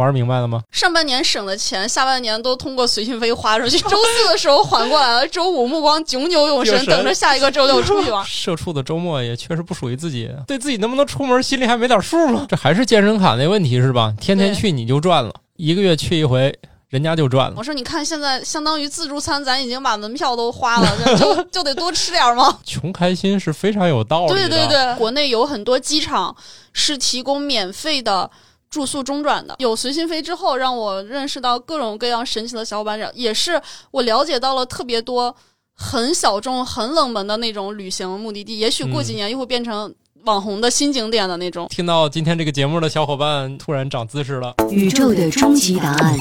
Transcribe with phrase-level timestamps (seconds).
[0.00, 0.62] 玩明白了吗？
[0.72, 3.78] 上半年省的钱，下半年都通过随心飞花出去。
[3.88, 8.24] 周四的时候缓过来了，周五目光炯炯有神，等着下一个周六出去玩。
[8.26, 12.46] 社畜的周末也确实不属于自己，对自己能不能出门心里还没点数吗？
[12.48, 14.12] 这还是健身卡那问题是吧？
[14.20, 16.58] 天天去你就赚了，一个月去一回。
[16.88, 17.54] 人家就赚了。
[17.56, 22.58] 我说，你看现在相当于自助餐，咱已经把门票都花了， 就就得多吃点吗？
[22.64, 24.34] 穷开心是非常有道理的。
[24.34, 26.34] 对对对，国内有很多机场
[26.72, 28.28] 是提供免费的
[28.70, 29.56] 住宿中转的。
[29.58, 35.34] 有随心飞之后，让我认识到各种各样神奇的小伙伴，也是我了解到了特别多
[35.74, 38.58] 很小众、很冷门的那种旅行目的地。
[38.58, 39.94] 也许过几年又会变成。
[40.24, 41.66] 网红的新景点的那种。
[41.70, 44.54] 听到今天这个节目的小伙伴突然长姿势了。
[44.68, 46.14] 宇宙的终极答案，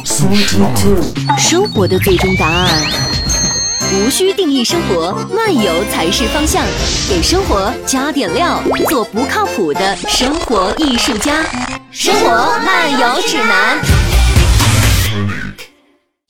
[1.38, 3.19] 生活的最终答案。
[3.92, 6.64] 无需定义生活，漫游才是方向。
[7.10, 11.44] 给生活加点料，做不靠谱的生活艺术家。
[11.92, 12.30] 生活
[12.64, 13.80] 漫游指南。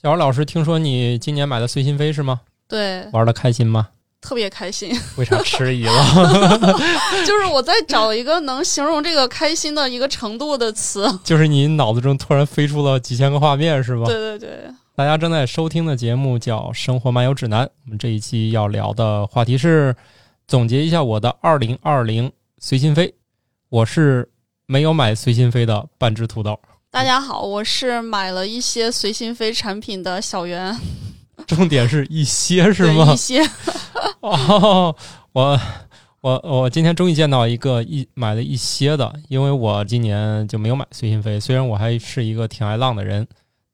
[0.01, 2.39] 小王老师，听说你今年买的随心飞是吗？
[2.67, 3.05] 对。
[3.11, 3.87] 玩的开心吗？
[4.21, 6.77] 特别开心，为啥迟疑了？
[7.27, 11.09] 就是我在找一个能形容这个开心的一个程度的词。
[11.25, 14.05] 就是你脑子中突然飞出了几千个画面，是吧？
[14.05, 14.49] 对对对。
[14.99, 19.95] 大家正在收听的节目叫《生活漫游指南》，我们这一期要聊的话题是
[20.45, 23.15] 总结一下我的二零二零随心飞。
[23.69, 24.29] 我是
[24.65, 26.59] 没有买随心飞的半只土豆。
[26.91, 30.75] 大家好，我是买了一些随心飞产品的小袁。
[31.47, 33.13] 重点是一些是吗？
[33.13, 33.41] 一些。
[34.19, 34.93] 哦，
[35.31, 35.59] 我
[36.19, 41.39] 我我今天终于见到一个一买了一些的，因为我今年就没有买随心飞。
[41.39, 43.25] 虽然我还是一个挺爱浪的人，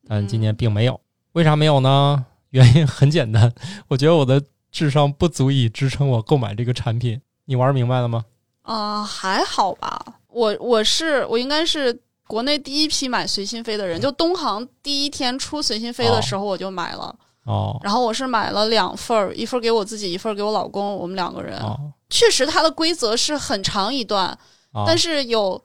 [0.08, 1.00] 但今年并没有。
[1.36, 2.26] 为啥没有呢？
[2.52, 3.54] 原因很简单，
[3.90, 4.42] 我觉得我的
[4.72, 7.22] 智商不足以支撑我购买这个产品。
[7.44, 8.24] 你玩明白了吗？
[8.62, 10.02] 啊，还好吧。
[10.30, 17.14] 我我是我应该是国内第一批买随心飞的人，就东航第一天出随心飞的时候我就买了。
[17.44, 21.62] 哦，然后我是买了两份儿，一份给我自己，一份给我老公，我们两个人。
[22.10, 24.38] 确实，它的规则是很长一段，
[24.86, 25.62] 但是有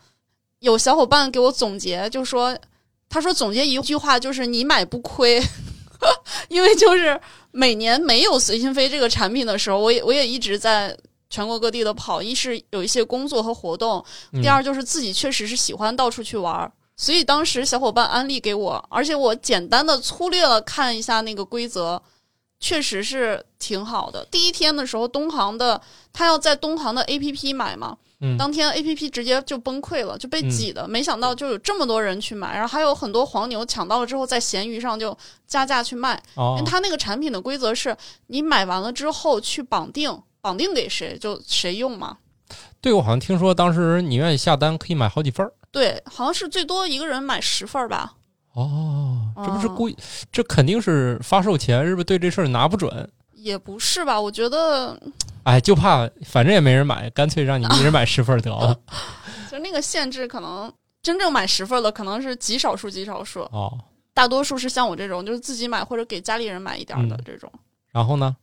[0.59, 2.59] 有小伙伴给我总结，就说
[3.11, 5.43] 他说总结一句话就是你买不亏，
[6.49, 10.97] 因为就是每年没有随心飞这个产品的时候，我也我也一直在
[11.29, 14.03] 全国各地的跑，一是有一些工作和活动，
[14.41, 16.73] 第二就是自己确实是喜欢到处去玩儿。
[16.97, 22.01] 所以当时小伙伴安利给我，而且我简单的粗略了看一下那个规则，
[22.61, 24.25] 确实是挺好的。
[24.31, 25.81] 第一天的时候，东航的
[26.13, 27.97] 他要在东航的 APP 买嘛，
[28.39, 30.87] 当天 APP 直接就崩溃了，就被挤的。
[30.87, 35.17] 没想到就有这么多人去买，然后还有很多黄牛抢到了之后，在闲鱼上就
[35.47, 36.23] 加价去卖。
[36.37, 42.19] 因为他那个产品的规则是你买完了之后去绑定，绑定给谁就谁用嘛。
[42.81, 45.53] 对，我好像听说当时你愿意下单可以买好几份儿。
[45.71, 48.15] 对，好像是最多一个人买十份儿吧。
[48.55, 49.97] 哦，这不是故意，
[50.33, 53.09] 这肯定是发售前是不是对这事儿拿不准？
[53.35, 55.01] 也不是吧，我觉得，
[55.45, 58.79] 哎，就怕反正也没人买，干脆让你一人买十份得了。
[59.51, 63.41] 就那个限制，可能真正买十份的可能是极少数，极少数。
[63.53, 63.73] 哦，
[64.15, 67.51] 大多数是像我这种，就是自己买或者给家里人买一点的这种。
[67.93, 68.37] 然后呢？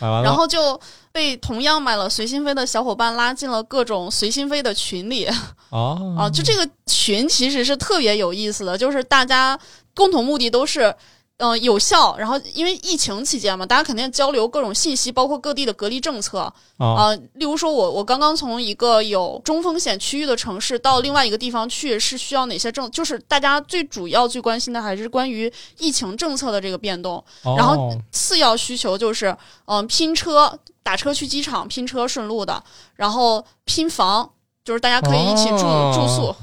[0.00, 0.80] 买完了，然后就
[1.12, 5.28] 被同样买了随心飞的小伙伴拉进了各种随心飞的群里。
[5.70, 9.58] 哦，啊，就这个群其实是特别有意思的，就是大家
[9.94, 10.94] 共同目的都是。
[11.38, 12.16] 嗯，有效。
[12.18, 17.14] 然后因为疫情期间嘛，大家肯定交流各种信息，包括各地的隔离政策啊。
[17.34, 22.90] 例如说，我我刚刚从一个有中风险区域的城市到另外一个地方去，是需要哪些政？
[22.90, 27.24] 就是大家最主要最关心的还是关于疫情政策的这个变动。
[27.56, 32.60] 然后次要需求就是，嗯，拼车打车去机场拼车顺路的，
[32.96, 34.28] 然后拼房，
[34.64, 35.58] 就是大家可以一起住
[35.94, 36.34] 住宿，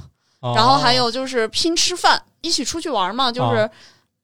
[0.55, 3.69] 然后还有就是拼吃饭，一起出去玩嘛，就是。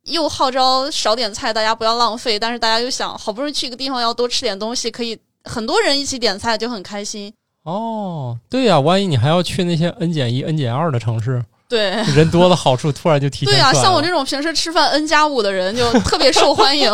[0.05, 2.39] 又号召少点菜，大家不要浪费。
[2.39, 7.33] 但是大家又想，好不容易去一个地方，要多吃点东西，可以很多人一起点菜，就很开心。
[7.63, 11.43] 哦，对呀，万一你还要去那些 N 减一、N 减二的城市。
[11.71, 16.91] 对，人多的好处突然就体现对啊，像我这种平时吃饭 N 加五的人就特别受欢迎。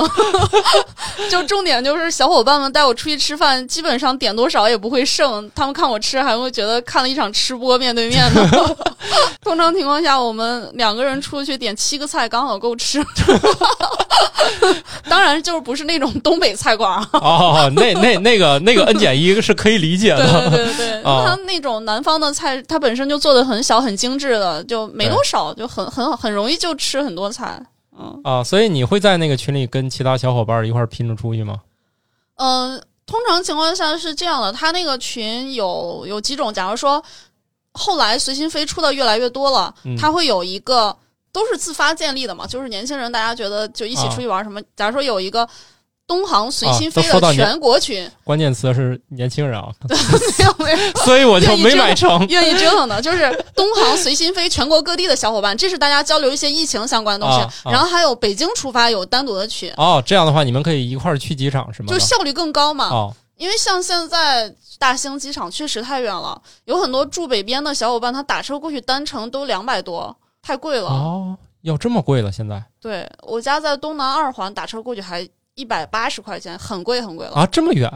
[1.32, 5.50] 就重点就是小伙伴们带我出去吃饭，基本上点多少也不会剩。
[5.56, 8.76] 他们看我吃，还会觉得看了一场吃播面对面的。
[9.42, 13.04] 通常情况下，我们两个人出去点七个菜刚好够吃。
[15.10, 17.10] 当然，就是不是那种东北菜馆啊。
[17.14, 20.50] 哦，那那那个那个 N 减一是可以理解的。
[20.52, 24.64] 对对对，他那种南方的菜，它本身就做的很小很精致的。
[24.68, 27.66] 就没多少，就很很很容易就吃很多菜，
[27.98, 31.62] 嗯啊，所以你会在那个群里跟其他小伙伴一块拼着出去吗？
[32.36, 37.04] 嗯，通常情况下是这样的，他那个群有有几种，假如说
[37.72, 40.96] 后来随心飞出的越来越多了，他会有一个
[41.32, 44.62] 都是自发建立的嘛，就是年轻人大家觉得就一起出去玩什么。
[44.76, 45.48] 假如说有一个
[46.08, 49.96] 东航随心飞的全国群，关键词是年轻人啊，没
[50.46, 52.18] 有没有， 所以我就没买成。
[52.28, 57.70] 愿意折腾的，就是东航随心飞全国各地的小伙伴，这是大家交流一些疫情相关的东西。
[57.70, 59.70] 然后还有北京出发有单独的群。
[59.76, 61.88] 哦，这样的话你们可以一块儿去机场是吗？
[61.90, 62.88] 就效率更高嘛。
[62.88, 70.16] 哦，因为像现在大兴机场确实太远了，有很多住北边的小伙伴，他打车过去单程都两百多。
[70.42, 72.32] 太贵了哦，要这么贵了？
[72.32, 75.28] 现在对我家在东南二环，打车过去还
[75.58, 77.46] 一百八十块钱，很贵很贵了啊！
[77.48, 77.92] 这么远？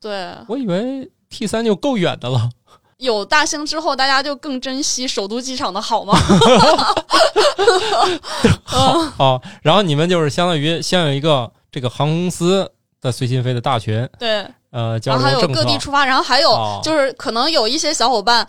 [0.00, 2.48] 对，我以为 T 三就够远的了。
[2.96, 6.14] 有大兴之后，大家就更珍惜首都机场的好吗？
[8.64, 18.48] 好哦，然后你们就是相当于先有一个这个航空公司的随心飞的大群，对，呃，然后还有各地出发，然后还有就是可能有一些小伙伴。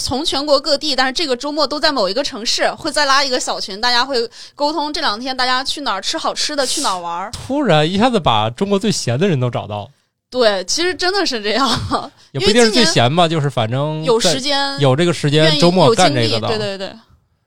[0.00, 7.30] 从全国各地，但是这个周末都在某一个城市，会再拉一个小群，大家会沟通这两天大家去哪儿吃好吃的，去哪儿玩。
[7.30, 9.88] 突然一下子把中国最闲的人都找到。
[10.30, 16.48] 对，其实真的是这样，也不一定是最闲吧，就是反正有时间，有这个时间，周末干这个的。
[16.48, 16.92] 对对对。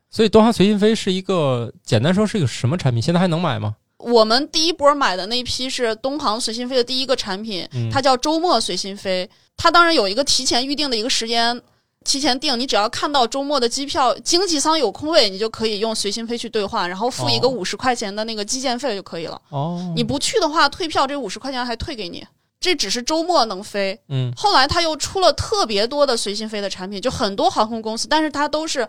[0.10, 3.02] 所以东航随心飞是一个简单说是一个什么产品？
[3.02, 3.76] 现在还能买吗？
[3.98, 9.30] 我们第一波买的那批是东航随心飞的第一个产品，它叫周末随心飞。
[9.58, 11.62] 它当然有一个提前预定的一个时间。
[12.06, 19.42] 提前订，你只要看到周末的机票经济舱有空位，你就可以用随心飞去兑换，然后付一个五十块钱的那个基建费就可以了。
[19.50, 22.26] 哦，你不去的话，退票这五十块钱还退给你。
[22.60, 24.00] 这只是周末能飞。
[24.10, 28.88] 嗯，后来他又出了特别多的随心飞的产品，就很多航空公司，但是它都是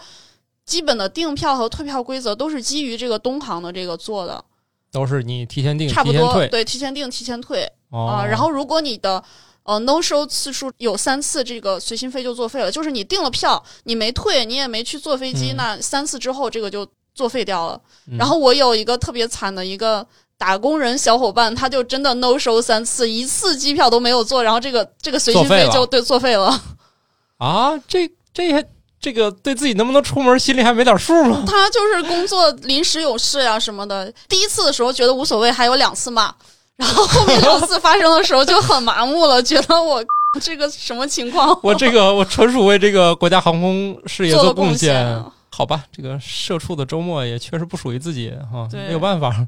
[0.65, 4.43] 基本的订票和退票规则都是基于这个东航的这个做的，
[4.91, 8.25] 都是你提前订，差不多对，提前订提前退啊。
[8.25, 9.23] 然后如果你的
[9.69, 12.73] 呃，no show 次数有三次，这个随心飞就作废了。
[12.73, 17.79] 就是你订了票，你没退，你也没去坐飞机，那三次之后这个就作废掉了。
[18.19, 20.07] 然后我有一个特别惨的一个
[20.39, 26.59] 打工人小伙伴，他就真的 no show 三次，一次机票都没有坐，然后这个这个随心飞就对作废了。
[27.37, 28.65] 啊，这这还
[28.99, 31.45] 这个对自己能不能出门心里还没点数吗？
[31.47, 34.11] 他就是工作临时有事呀什么的。
[34.31, 36.35] 第一次的时候觉得无所谓，还有两次嘛。
[36.79, 40.03] 然后后面两次发生的时候就很麻木了，觉得我
[40.41, 41.59] 这个什么情况？
[41.63, 45.23] 我这个我纯属为这个国家航空事业做贡献。
[45.51, 49.47] 好吧，这个社畜的周末也确实不属于自己哈，没有办法。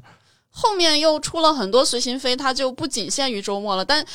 [0.51, 4.05] 后面又出了很多随心飞，它就不仅限于周末了，但。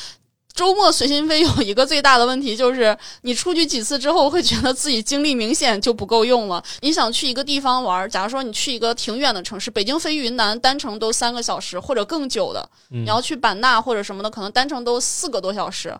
[0.56, 6.64] 周末随心飞有一个最大的问题，就是你出去几次之后，会觉得自己精力明显就不够用了。
[6.80, 15.94] 你想去一个地方玩，假如说你去一个挺远的城市，北京飞云南单程都三个小时或者更久的，你要去版纳或者什么的，可能单程都四个多小时。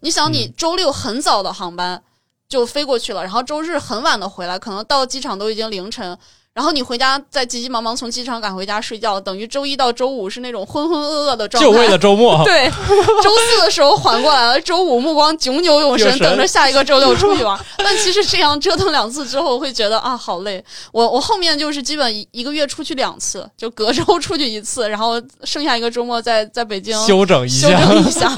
[0.00, 2.02] 你想，你周六很早的航班
[2.50, 6.18] 就飞过去了，然后周日很晚的回来，可能到机场都已经凌晨。
[6.54, 11.66] 然后你回家再急急忙忙从机场赶回家睡觉，等于周一到周五是那种浑浑噩噩的状态。
[11.66, 12.40] 就为了周末。
[12.44, 17.58] 对，周四的时候缓过来了， 周五目光炯炯有神，等着下一个周六出去玩。
[17.78, 20.62] 但其实这样折腾两次之后，会觉得啊好累。
[20.92, 25.14] 我我后面就是基本一一个月出去两次，就隔周出去一次，然后
[25.44, 27.80] 剩下一个周末在在北京休整一下。
[27.80, 28.30] 休整一下。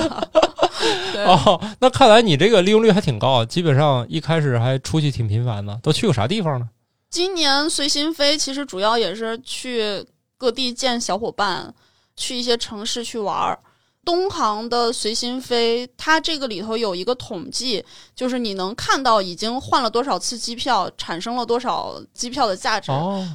[1.27, 5.77] 哦，那看来你这个利用率还挺高，基本上一开始还出去挺频繁的。
[5.83, 6.69] 都去过啥地方呢？
[7.15, 10.05] 今年随心飞其实主要也是去
[10.37, 11.73] 各地见小伙伴，
[12.17, 13.57] 去一些城市去玩儿。
[14.05, 17.85] 东航的随心飞，它这个里头有一个统计，
[18.17, 22.91] 就是你能看到已经换了多少次机票，产生了多少机票的价值。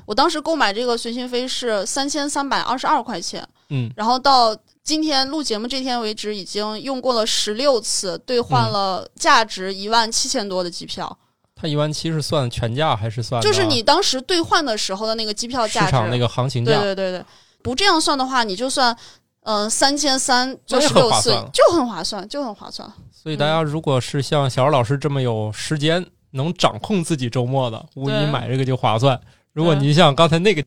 [0.05, 4.53] 我当时购买这个随心飞是三千三百二十二块钱，嗯，然后到
[4.83, 11.17] 今天录节目这天为止，已经用过了十六次，兑换了价值一万七千多的机票。
[11.59, 13.41] 它一万七是算全价还是算？
[13.41, 16.71] 就是你当时兑换的时候的那个机票价，市场那个行情价。
[16.71, 17.25] 对对对对，
[17.61, 18.95] 不这样算的话，你就算
[19.43, 22.89] 嗯三千三就十六次，就很划算，就很划算。
[23.11, 29.19] 所以大家如果是像小老师这么有时间，能掌控自己周末的，五一买这个就划算。
[29.51, 30.63] 如果您像刚才那个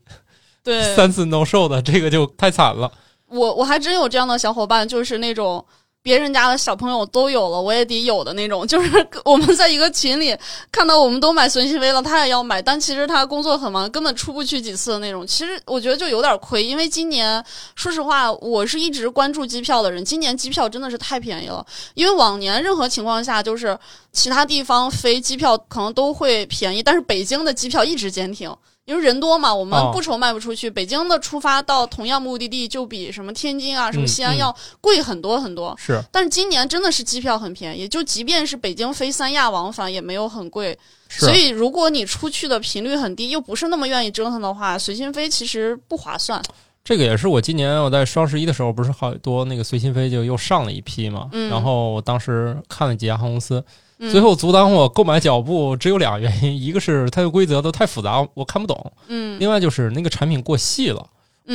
[0.63, 2.91] 对三次 no show 的，这个就太惨了。
[3.27, 5.65] 我我还真有这样的小伙伴，就是那种。
[6.03, 8.67] 别人家的小朋友都有了，我也得有的那种。
[8.67, 10.37] 就是我们在一个群里
[10.69, 15.25] 看到我们都买随心飞了，他也要买，但其实他工作很忙，根本出不去几次的那种。
[15.25, 17.41] 其实我觉得就有点亏，因为今年
[17.75, 21.65] 说实话，我是一直关注机票的人，今年机票真的是太便宜了。
[21.93, 23.79] 因为往年任何情况下，就是
[24.11, 28.53] 其他地方飞机票可能都会便宜，但是北京的机票一直坚挺。
[28.85, 30.69] 因为人多嘛，我们不愁卖不出去。
[30.69, 35.73] 北京的出发到同样目的地就比什么天津啊、什么西安要贵很多很多。
[35.79, 40.77] 是，但是今年真的是机票很便宜，就即便是北京飞三亚往返也没有很贵。
[41.07, 46.41] 所以如果你出去的频率很低，又不是那么愿意折腾的话，随心飞其实不划算。
[46.83, 51.29] 这个也是我今年我在双十一的时候，不是好多那个随心飞就又上了一批嘛。
[51.31, 51.49] 嗯。
[51.49, 53.63] 然后我当时看了几家航空公司。
[54.11, 58.91] 最后阻挡我购买脚步只有两个原因，一个是它的规则都太复杂，我看不懂。
[59.07, 61.07] 嗯，另外就是那个产品过细了，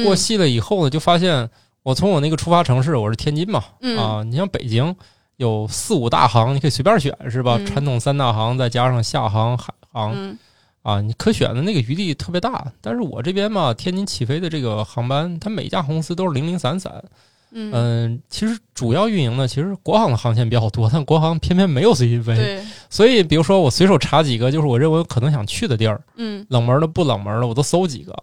[0.03, 1.51] 过细了以后呢，就发现
[1.83, 3.63] 我从我那个出发城市，我是天津嘛，
[3.99, 4.97] 啊，你像北京
[5.37, 7.61] 有四五大行，你可以随便选，是吧？
[7.67, 10.39] 传统三大行再加上厦航、海航，
[10.83, 12.71] 啊，你可选的那个余地特别大。
[12.81, 17.03] 但是我这边嘛，天津起飞的这个航班，它每家航空公司都是零零散散。
[17.51, 22.37] 嗯，其实主要运营的其实国航的航线比较多，但国航偏偏没有随心飞。
[22.37, 28.15] 对，所以比如说我随手查几个，就是我认为可能想去的地儿，嗯，冷门的不冷门的我都搜几个。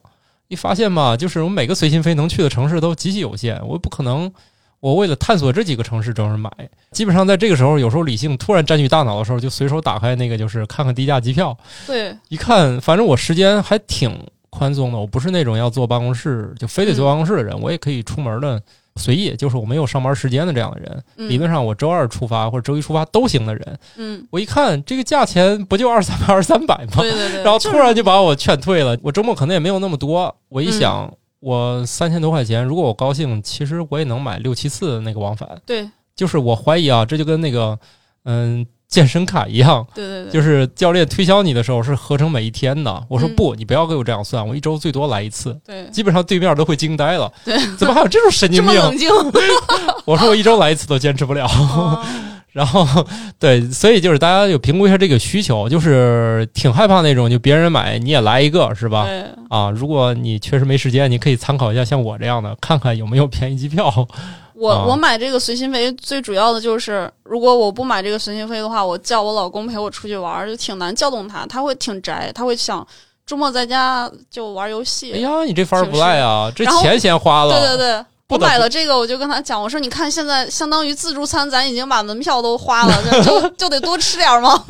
[0.48, 4.32] 一发现吧，就是我每个随心飞能去的城市都极其有限，我不可能，
[4.80, 6.52] 我为了探索这几个城市专门买。
[6.92, 11.58] 基本上在这个时候，有时候理性突然占据大脑的时候，就随手打开那个，就是看看低价机票。
[11.86, 14.18] 对，一看，反正我时间还挺
[14.50, 18.62] 宽松的，我不是那种要坐办公室就非得坐办公室的人，我也可以出门的。
[18.98, 21.04] 随意，就是我没有上班时间的这样的人。
[21.28, 23.80] 理论上，我周二出发或者周一出发都行的人。
[23.98, 27.02] 嗯，我一看这个价钱不就二三百 二三百吗？
[27.02, 27.44] 对对对。
[27.44, 28.98] 然后突然就把我劝退了。
[29.04, 30.34] 我周末可能也没有那么多。
[30.48, 31.14] 我一想，
[31.46, 35.48] 我三千多块钱，如果我高兴，其实我也能买六七次那个往返。
[35.64, 37.78] 对，就是我怀疑啊，这就跟那个
[38.24, 38.66] 嗯。
[38.88, 43.04] 健身卡一样，对对对，就是教练推销你的时候是合成每一天的。
[43.10, 45.60] 我说不，你不要给我这样算，我一周最多来一次。
[45.66, 47.30] 对，基本上对面都会惊呆了。
[47.44, 48.74] 对，怎么还有这种神经病？
[48.74, 49.10] 这么冷静。
[50.06, 51.50] 我说我一周来一次都坚持不了。
[52.56, 53.06] 然后，
[53.38, 59.04] 对，所以就是大家有评估一下这个需求，就是挺害怕那种就别人买你也来一个，是吧？
[59.04, 59.26] 对。
[59.50, 63.94] 啊，如果你确实没时间，你可以参考一下像我这样的，看看有没有便宜机票。
[64.56, 72.88] 我我买这个随心飞最主要的就是，如果我不买这个随心飞的话，我叫我老公陪我出去玩就挺难叫动他，他会挺宅，他会想
[73.26, 75.12] 周末在家就玩游戏。
[75.12, 77.60] 哎呀，你这法儿不赖啊，这钱先花了。
[77.60, 78.06] 对对对。
[78.30, 84.64] 我买了这个，我就跟他讲，我说你看现在相当于自助餐，咱已经把门票都花了，就 就得多吃点吗？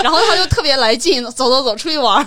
[0.00, 2.26] 然后他就特别来劲，走走走，出去玩。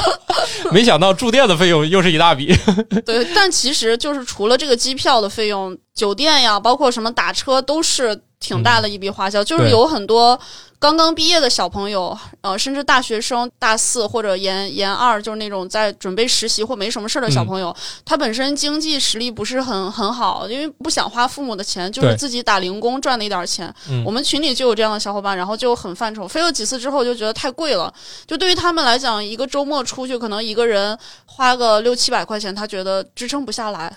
[0.72, 2.56] 没想到住店的费用又是一大笔。
[3.04, 9.42] 对，但其实就是除了这个机票的费用，酒店呀，包括什么打车，都是挺大的一笔花销。
[9.44, 10.38] 就是有很多。
[10.76, 17.74] 刚刚毕业的小朋友，呃，甚至大学生大四或者研研二，就是那种在准备实习或没什么事儿的小朋友，
[18.04, 23.72] 他本身经济实力不是很很好，因为不想花父母的钱，就是自己打零工赚那点钱。
[24.04, 27.90] 我们群里就有这样的小伙伴，然后就很犯愁，飞了几次之后就觉得太贵了。
[28.26, 33.90] 就对于他们来讲，一个周末出去可能一个人花个六七百块钱，他觉得支撑不下来。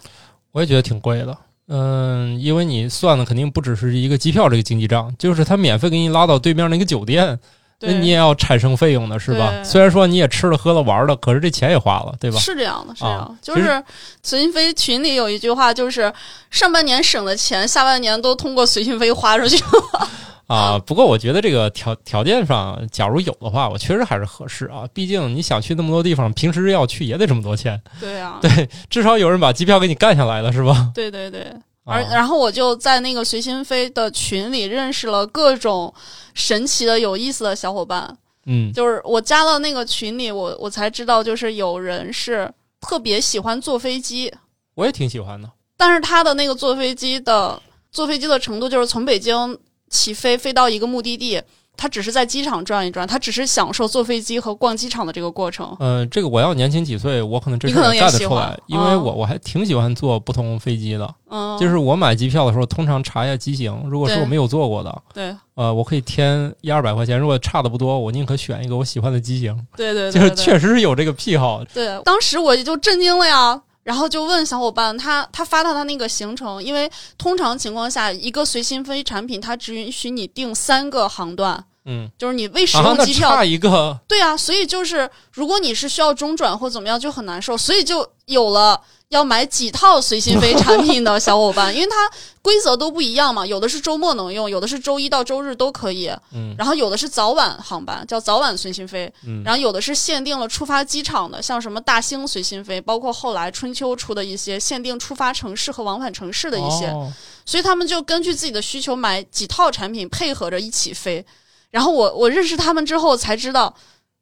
[0.54, 1.38] 我也觉得挺贵的。
[1.70, 7.38] 嗯，因为你算的肯定不只是一个机票这个经济账，就是他免费给你拉到对面那个酒店，
[7.82, 9.54] 那你也要产生费用的是吧？
[9.64, 12.40] 虽然说你也吃了喝了玩了，可是这钱也花了，对吧？
[12.40, 13.38] 是这样的，是这样。
[13.42, 13.84] 就是
[14.24, 16.12] 随心飞群里有一句话，就是
[16.50, 20.10] 上半年省的钱，下半年都通过随心飞花出去了。
[20.48, 24.88] 啊，不过我觉得这个条条件上，假如有的话，我确实还是合适啊。
[24.94, 27.82] 毕竟你想去那么多地方，平时要去也得这么多钱。
[28.00, 30.90] 对啊， 对，至少有人把机票给你干下来了，是吧？
[30.96, 31.46] 对对对。
[31.84, 35.94] 而然后我就在那个随心飞的群里认识了各种
[36.34, 38.18] 神奇的、有意思的小伙伴。
[38.46, 42.50] 嗯，就是我加了那个群里，我我才知道，就是有人是
[42.80, 44.34] 特别喜欢坐飞机。
[44.76, 45.50] 我也挺喜欢的。
[45.76, 47.62] 但是他的那个坐飞机的
[47.92, 49.58] 坐飞机的程度，就是从北京。
[49.90, 51.42] 起飞飞到一个目的地，
[51.76, 55.76] 他只是在机场转一转，他只是享受坐飞机和逛机场的这个过程。
[55.80, 61.16] 嗯，这个我要年轻几岁，我可能这事干得出来，因为我我还挺喜欢坐不同飞机的。
[61.30, 69.56] 嗯，就是我买机票的时候，通常查一下机型，如果是我没有坐过的，对，呃，我可以添一二百块钱，如果差的不多，我宁可选一个我喜欢的机型。
[69.76, 71.64] 对对，就是确实是有这个癖好。
[71.74, 73.62] 对，当时我就震惊了呀。
[73.88, 88.80] 然后就问小伙伴，他他发到他那个行程，因为通常情况下，一个随心飞产品它只允许你订三个航段，嗯，就是你未使用机票差一个，对啊，所以就是如果你是需要中转或怎么样，就很难受，所以就有了。
[89.10, 91.96] 要买几套随心飞产品的小伙伴， 因为它
[92.42, 96.12] 规则都不一样嘛，有的是周末能用，有的是周一到周日都可以。
[96.34, 99.10] 嗯，然后有的是早晚航班，叫早晚随心飞。
[99.26, 106.88] 嗯，然后有的是限定了出发机场的，像什么大兴随心飞，包括后来春秋出的一些限定出发城市和往返城市的一些。
[106.88, 107.10] 哦，
[107.46, 111.26] 所以他们就根据自己的需求买几套产品配合着一起飞。
[111.72, 113.74] 然后我我认识他们之后才知道，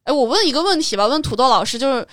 [0.04, 2.06] 哎，我问一个问题吧，问土豆老师就是。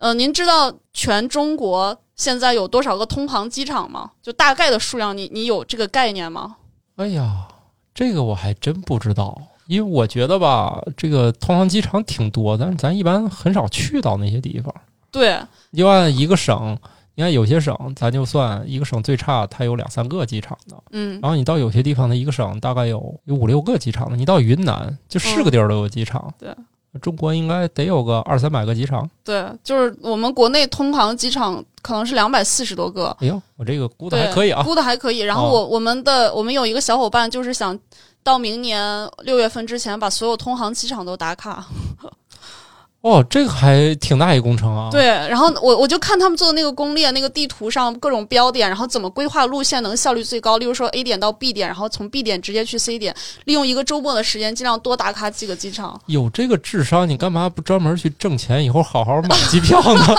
[0.00, 4.12] 呃，您知道全中国现在有多少个通航机场吗？
[4.22, 6.56] 就大概的数量，你你有这个概念吗？
[6.96, 7.46] 哎呀，
[7.92, 14.74] 这个我还真不知道，因为我觉得吧，这个通航机场挺多，但是咱一般很少去到那些地方。
[15.10, 15.38] 对，
[15.76, 16.78] 就按一个省，
[17.20, 26.32] 你看有些省，咱就算一个省最差，它有两三个机场的，嗯，然后你到有些地方的一个省大概有有五六个机场的，你到云南就是个地儿都有机场。
[26.38, 26.48] 对，
[27.02, 29.06] 中国应该得有个二三百个机场。
[29.22, 33.14] 对，就是我们国内通航机场可能是两百四十多个。
[33.20, 35.18] 哎呦，我这个估的还可以啊，估的还可以。
[35.18, 37.78] 然后我我们的我们有一个小伙伴就是想
[38.22, 41.66] 到明年六月份之前把所有通航机场都打卡。
[43.02, 44.90] 哦，这个还挺大一工程啊！
[44.92, 50.58] 对，然后我我就看他们做的那个攻略，那个地图上各种标点，然后怎么规划路线能效率最高。
[50.58, 53.14] 例如说 A 点到 B 点，然后从 B 点直接去 C 点，
[53.44, 55.98] 利用一个周末的时间，尽量多打卡几个机场。
[56.06, 60.04] 有这个智商，你干嘛不专门去挣钱，以后好好买机票呢？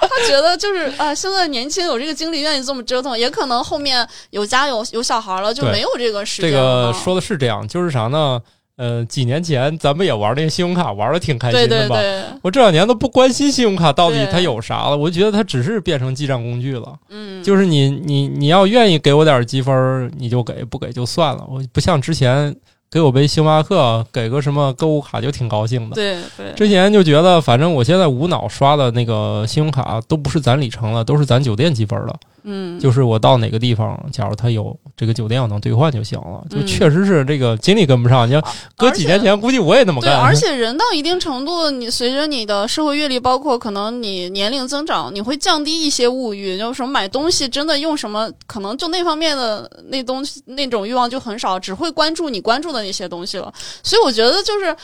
[0.00, 6.50] 他觉得就是啊，现在年轻有这个精力，愿意这么折腾，也可能后面有家有有小孩了，就没有这个时间。
[6.50, 8.40] 这个说的是这样，就是啥呢？
[8.76, 11.96] 呃，几年前咱们也玩那个信用卡，玩的挺开心的吧？
[12.42, 16.94] 我这两年都不关心信用卡到底它有啥了，我觉得它只是变成记账工具了。
[17.08, 21.46] 嗯，就是你你你要愿意给我点积分，你就给，不给就算了。
[21.48, 22.54] 我不像之前
[22.90, 25.94] 给我杯星巴克，给个什么购物卡就挺高兴的。
[25.94, 32.14] 对对，之前就觉得反正我现在无脑刷的那个信用卡都不是攒里程了，都是攒酒店积分了。
[32.48, 36.44] 嗯，就是我到哪个地方，假如他有这个酒店，我能兑换就行了。
[36.48, 38.28] 就确实是这个精力跟不上。
[38.28, 38.40] 你要
[38.76, 40.12] 搁几年前，估计我也那么干。
[40.12, 46.56] 对，而且人到一定程度，你随着你的社会阅历，包括可能你年龄增长，你会降低一些物欲。
[46.56, 53.52] 就什么买东西，真的用什么，可能就那方面的那东西那种欲望就很少，只会关注你关注的那些东西了。
[53.82, 54.76] 所以我觉得就是。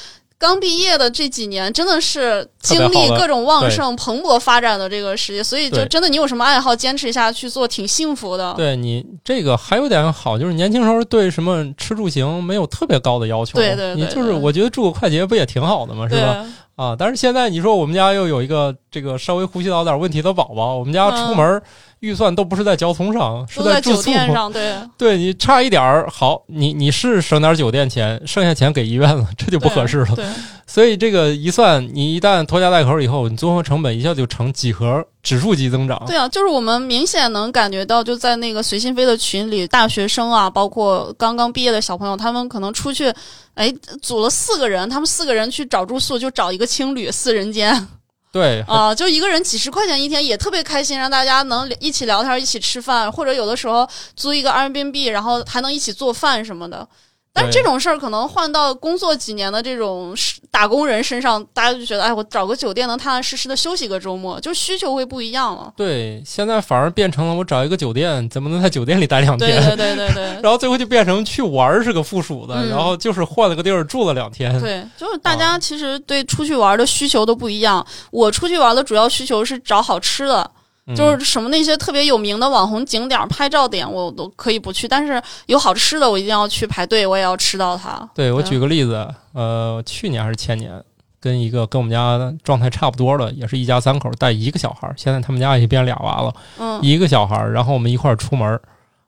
[0.42, 8.52] 刚毕业的这几年，真的是经历各种旺盛、蓬勃发展的这个时期，所以就真的你有什么爱好，坚持一下去做，挺幸福的。
[8.54, 13.56] 对你这个还有点好，就是年轻时候对什么吃住行没有特别高的要求。
[13.56, 16.08] 对对，你就是我觉得住个快捷不也挺好的吗？
[16.08, 16.44] 是吧？
[16.82, 21.62] 啊，但是现在你说我们家又有一个这个稍微呼吸道有点问题的宝宝，我们家出门。
[22.00, 24.52] 预算都不是在交通上，是在酒店上。
[24.52, 30.16] 对， 对你差一点儿好，你你是省点酒店钱，剩下钱给医院了，这就不合适了。
[30.16, 30.24] 对，
[30.66, 36.02] 所以这个一算，你一旦拖家带口以后，你综合成本一下就成几何指数级增长。
[36.06, 43.12] 对啊，就是我们明显能感觉到，就在那个随心飞的群里，大学生啊，包括刚刚毕业的小朋友，他们可能出去，
[43.54, 47.88] 哎，组了四个人，他们四个人去找住宿，就找一个青旅四人间。
[48.32, 56.88] 对 啊，就一个人几十块钱一天，也特别开心，让大家能一起聊天、一起吃饭，或者有的时候租一个 Airbnb，然后还能一起做饭什么的。
[57.34, 60.14] 但这种事儿可能换到工作几年的这种
[60.50, 65.72] 打工人身上，大家就觉得，哎，我找个酒店能踏踏实实的休息个周末，就需求会不一样了。
[65.74, 69.48] 对，现在反而变成了我找一个酒店，怎么能在酒店里待两天？
[69.48, 70.24] 对对对对对。
[70.44, 74.60] 然后最后就变成去玩是个附属的，然后就是换了个地儿住了两天。
[74.60, 77.84] 对，就是大家其实对出去玩的需求都不一样。
[78.10, 80.50] 我出去玩的主要需求是找好吃的。
[80.96, 84.88] 就是什么那些特别有名的网红景点、拍照点，我都可以不去。
[84.88, 88.08] 但是有好吃的，我一定要去排队，我也要吃到它。
[88.12, 90.82] 对我举个例子，呃，去年还是前年，
[91.20, 96.34] 跟一个跟我们家状态差不多的，也是一家三口带一个小孩，现在他们家已经变俩娃了。
[96.58, 98.60] 嗯，一个小孩，然后我们一块儿出门，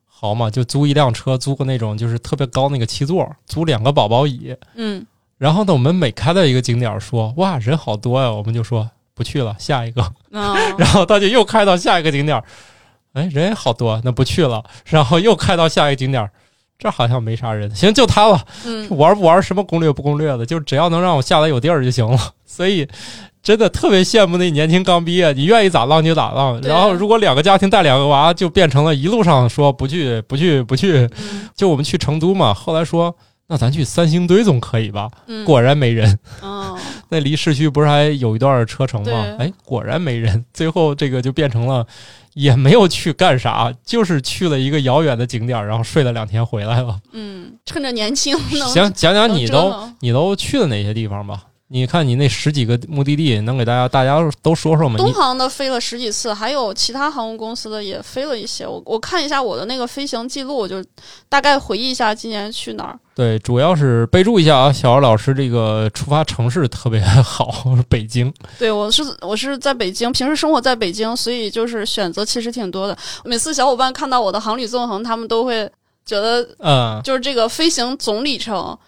[0.07, 4.57] 好嘛，就租一辆车，租个那种就是特别高那个七座，租两个宝宝椅。
[4.77, 5.05] 嗯，
[5.39, 8.89] 然后呢，我们每开到一个景点，说哇人好多呀，我们就说。
[9.15, 12.45] 不去了，下一个， 然后他就又开到下一个景点儿，
[13.13, 16.31] 哎，人也好多，那不去了，然后又开到下一个景点儿，
[16.79, 18.45] 这好像没啥人，行，就他了，
[18.91, 22.19] 玩不玩什么攻略不攻略的，就只要能让我下来有地儿就行了。
[22.45, 22.87] 所以
[23.43, 26.61] 真的特别羡慕那年轻刚毕业，你愿意咋浪就咋浪。
[26.63, 31.09] 然后如果两个家庭带两个娃，就变成了一路上说不去不去不去。
[31.55, 33.15] 就我们去成都嘛，后来说。
[33.47, 35.11] 那咱去三星堆总可以吧？
[35.45, 36.19] 果然没人。
[36.41, 36.79] 哦，
[37.11, 39.37] 那离市区不是还有一段车程吗？
[39.39, 40.45] 哎，果然没人。
[40.55, 41.87] 最后这个就变成了，
[42.33, 46.99] 也没有去干啥，就是去了一个遥远的景点，然后睡了两天回来了。
[47.13, 48.35] 嗯，趁着年轻，
[48.73, 51.45] 行，讲讲你都你都去了哪些地方吧？
[51.69, 54.99] 你看，你那十几个目的地，能给大家大家都说说吗？
[54.99, 58.67] 东航的飞了十几次，还有其他航空公司的也飞了一些。
[58.67, 60.85] 我我看一下我的那个飞行记录，就
[61.29, 62.99] 大概回忆一下今年去哪儿。
[63.15, 68.33] 对，主要是备注一下啊，小姚老师这个出发城市特别好， 北京。
[68.59, 72.97] 对，我是我是在北京，平时生活在北京，所以就是选择其实挺多的。
[73.25, 75.69] 每次小伙伴看到我的航旅纵横，他们都会
[76.05, 78.79] 觉得，嗯，就是这个飞行总里程。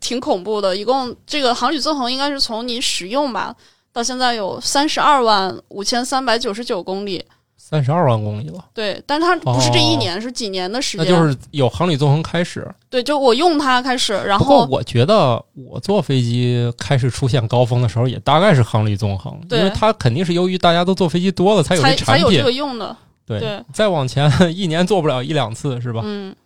[0.00, 3.54] 挺恐怖的，一共这个航旅纵横应该是从你使用吧
[3.92, 7.24] 到现在有三十二万五千三百九十九公里。
[7.58, 11.04] 三十二万公里了，对，但它不是这一年，是几年的时间？
[11.04, 12.64] 那就是有航旅纵横开始。
[12.88, 14.44] 对，就我用它开始，然后。
[14.44, 22.96] 不过我觉得我坐飞机开始出现高峰的时候，也大概是航旅纵横，因为它肯定是由于大家都坐飞机多了，才有这产品，才有这个用的。
[23.26, 26.02] 对，再往前 一年做不了一两次，是吧？
[26.04, 26.36] 嗯，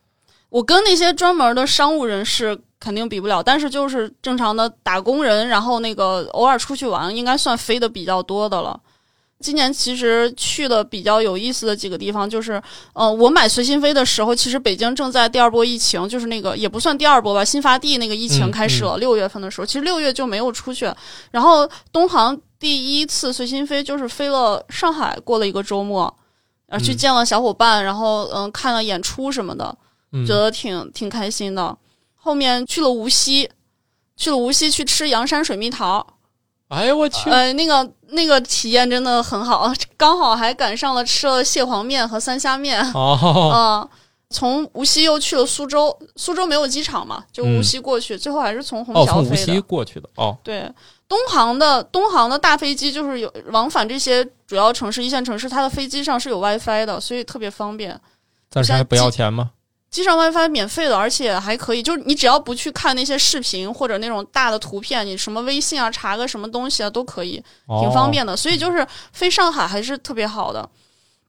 [0.49, 8.81] 我跟那些专门的商务人士肯定比不了，但是就是正常的打工人，然后那个偶尔出去玩，应该算飞的比较多的了。
[9.38, 12.62] 今年其实去的比较有意思的几个地方，就是，
[12.93, 18.99] 呃，我买随心飞的时候，其实北京正在第二波疫情，就是那个也不算第二波吧，新发地那个疫情开始了。
[18.99, 20.93] 六月份的时候，其实六月就没有出去。
[21.31, 26.14] 然后东航第一次随心飞就是飞了上海，过了一个周末，
[26.66, 29.75] 然后去见了小伙伴，然后嗯看了演出什么的，
[30.27, 31.75] 觉得挺挺开心的。
[32.31, 33.51] 后面去了无锡，
[34.16, 36.07] 去了无锡去吃阳山水蜜桃。
[36.69, 37.29] 哎呀，我去！
[37.29, 42.81] 呃，那个那个体验真的很好，刚好还赶上了吃了蟹黄面和三虾面。
[42.93, 43.88] 哦，嗯，
[44.31, 49.14] 从无锡又去了苏州，苏州没有机场嘛，就无锡过去，最后还是从虹桥飞的。
[49.25, 50.38] 从无锡过去的哦。
[50.45, 50.73] 对，
[51.09, 58.01] 东航的东航的大飞机就是有往返这些主要城市、一线城市，它的飞机上是有 WiFi 的，所以特别方便。
[58.49, 59.51] 暂时还不要钱吗？
[59.90, 67.42] 机上 WiFi 免费的，而且还可以，就是你只要不去看那些视频或者那种大的图片，你什么微信啊，查个什么东西啊都可以，
[67.81, 68.37] 挺方便的。
[68.37, 70.68] 所以就是飞上海还是特别好的。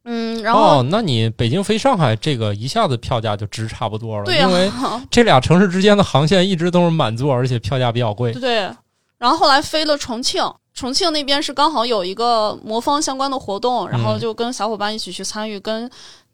[0.03, 4.71] 嗯，然后哦，那你北京飞上海这个一下子票价就值差不多了，对因为
[5.09, 8.31] 这俩城市之间的航线一直都是满座，而且票价比较贵。
[8.33, 8.69] 对，
[9.17, 10.43] 然后后来飞了重庆，
[10.75, 15.89] 重庆那边是刚好有一个魔方相关的活动，然后就跟小伙伴一起去参与，跟。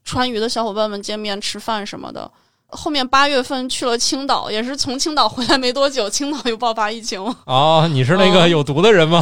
[0.08, 2.32] 川渝的小伙伴们见面吃饭什么的，
[2.70, 7.36] 后面八月份去了青岛，也是从青岛回来没多久，青岛又爆发疫情了。
[7.44, 9.22] 啊，你是那个有毒的人吗？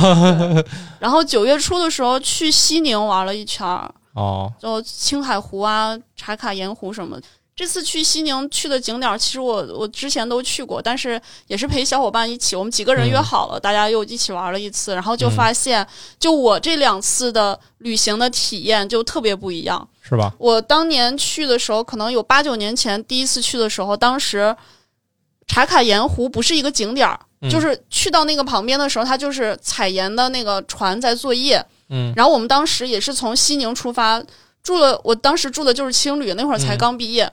[0.99, 7.19] 然后九月初的时候去西宁玩了一圈儿，哦，就青海湖啊、茶卡盐湖什么。
[7.55, 15.87] 这次去西宁去的景点，其实我我之前都去过，但是也是陪小伙伴一起，我们几个人约好了，大家又一起玩了一次，然后就发现，
[16.19, 20.33] 就我这两次的旅行的体验就特别不一样，是吧？
[20.37, 24.53] 我当年去的时候，可能有八九年前第一次去的时候，当时
[25.47, 27.17] 茶卡盐湖不是一个景点儿，
[27.49, 34.21] 就是去到那个旁边的时候，它就是采盐的那个船在作业，嗯，然后我们当时也是从西宁出发。
[34.65, 37.31] 住了，我当时住的就是青旅，那会儿才刚毕业，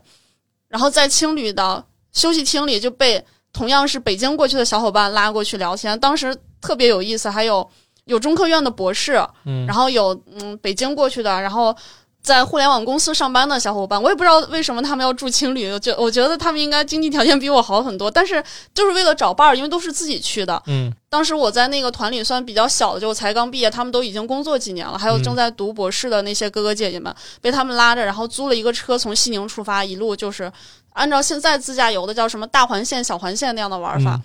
[0.68, 7.68] 然后在青旅的休息厅里就被同样是北京过去的小伙伴拉过去聊天，当时特别有意思，还有
[8.04, 9.14] 有中科院的博士，
[9.44, 11.74] 嗯，然后有嗯北京过去的，然后。
[12.22, 20.62] 在互联网公司上班的小伙伴，我也不知道为什么他们要住青旅，就我觉得他们应该经济条件比我好很多，但是就是为了找伴儿，因为都是自己去的。
[20.66, 30.50] 嗯，当时我在那个团里算比较小的，就才刚毕业，他们都已经工作几年了，还有正在读博士的那些哥哥姐姐们，被他们拉着，然后租了一个车从西宁出发，一路就是
[30.92, 34.20] 按照现在自驾游的叫什么大环线、小环线那样的玩法。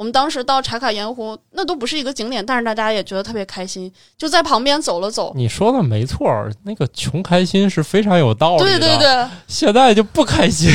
[0.00, 5.30] 我们当时到茶卡盐湖，那都不是一个景点，但是大家也觉得特别开心，就在旁边走了走。
[5.36, 6.26] 你说的没错，
[6.64, 8.64] 那个穷开心是非常有道理的。
[8.64, 10.70] 对对对，现在就不开心。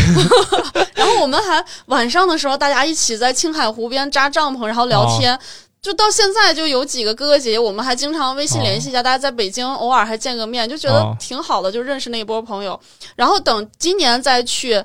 [0.94, 5.36] 然后我们还晚上的时候，大家一起在青海湖边扎帐篷，然后聊天。
[5.82, 9.02] 就到现在，就有几个哥哥姐姐，我们还经常微信联系一下。
[9.02, 12.80] 大家在北京偶尔还见个面，就觉得挺好的，就认识那一波朋友。
[13.16, 14.84] 然后等今年再去。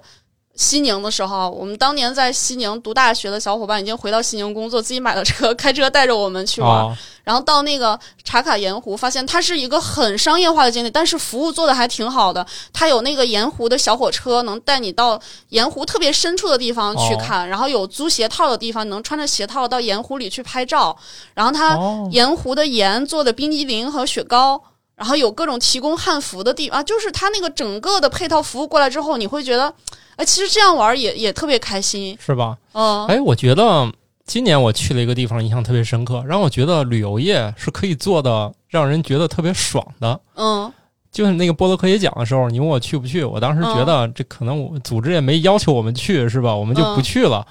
[0.60, 6.94] 西宁的时候，我们当年在西宁读大学的小伙伴已经回到西宁工作，自己买了车，开车带着我们去玩。
[7.24, 12.46] 然后到那个茶卡盐湖，发现它是一个很商业化的景点，但是服务做的还挺好的。
[12.74, 15.18] 它有那个盐湖的小火车，能带你到
[15.48, 17.48] 盐湖特别深处的地方去看。
[17.48, 20.94] 然后有租鞋套的地方，能穿着鞋套到盐湖里去拍照。
[21.32, 21.78] 然后它
[22.10, 24.60] 盐湖的盐做的冰激凌和雪糕，
[25.00, 29.74] 然后有各种提供汉服的地啊，就是它那个整个的配套服务过来之后，你会觉得。
[30.16, 32.54] 哎，其实这样玩也也特别开心，是吧？
[32.72, 33.90] 嗯，哎，我觉得
[34.26, 40.20] 今年我去了一个地方，印象特别深刻，让我觉得旅游业是可以做的，让人觉得特别爽的。
[40.34, 40.70] 嗯，
[41.10, 46.54] 就是那个波罗科学奖的时候，你问我去不去，我当时觉得这可能我组织也没要求我们去，是吧？
[46.54, 47.46] 我们就不去了。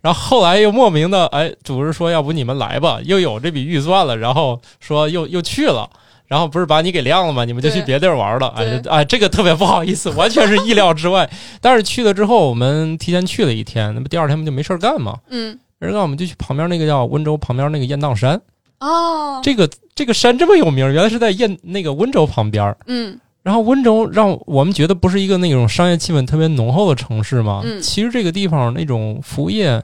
[0.00, 5.90] 然后后来又莫名的，哎，组织说要不你们来吧，又有这笔预算了，然后说又又去了。
[6.32, 7.44] 然后不是把你给晾了吗？
[7.44, 8.48] 你们就去别地儿玩了。
[8.56, 11.28] 哎哎，这个特别不好意思，完全是意料之外。
[11.60, 15.18] 但是去了之后，我们提前去了一天，那不第二天不就没事干嘛？
[15.28, 18.40] 嗯，没事干，我们就去旁边那个叫温州旁边那个雁荡山。
[18.80, 22.74] 哦，这个这个山这么有名，原来是在雁那个温州旁边。
[22.86, 27.60] 嗯，然后温州让我们觉得不是一个那种商业气氛特别浓厚的城市嘛？
[27.62, 29.82] 嗯，其实这个地方那种服务业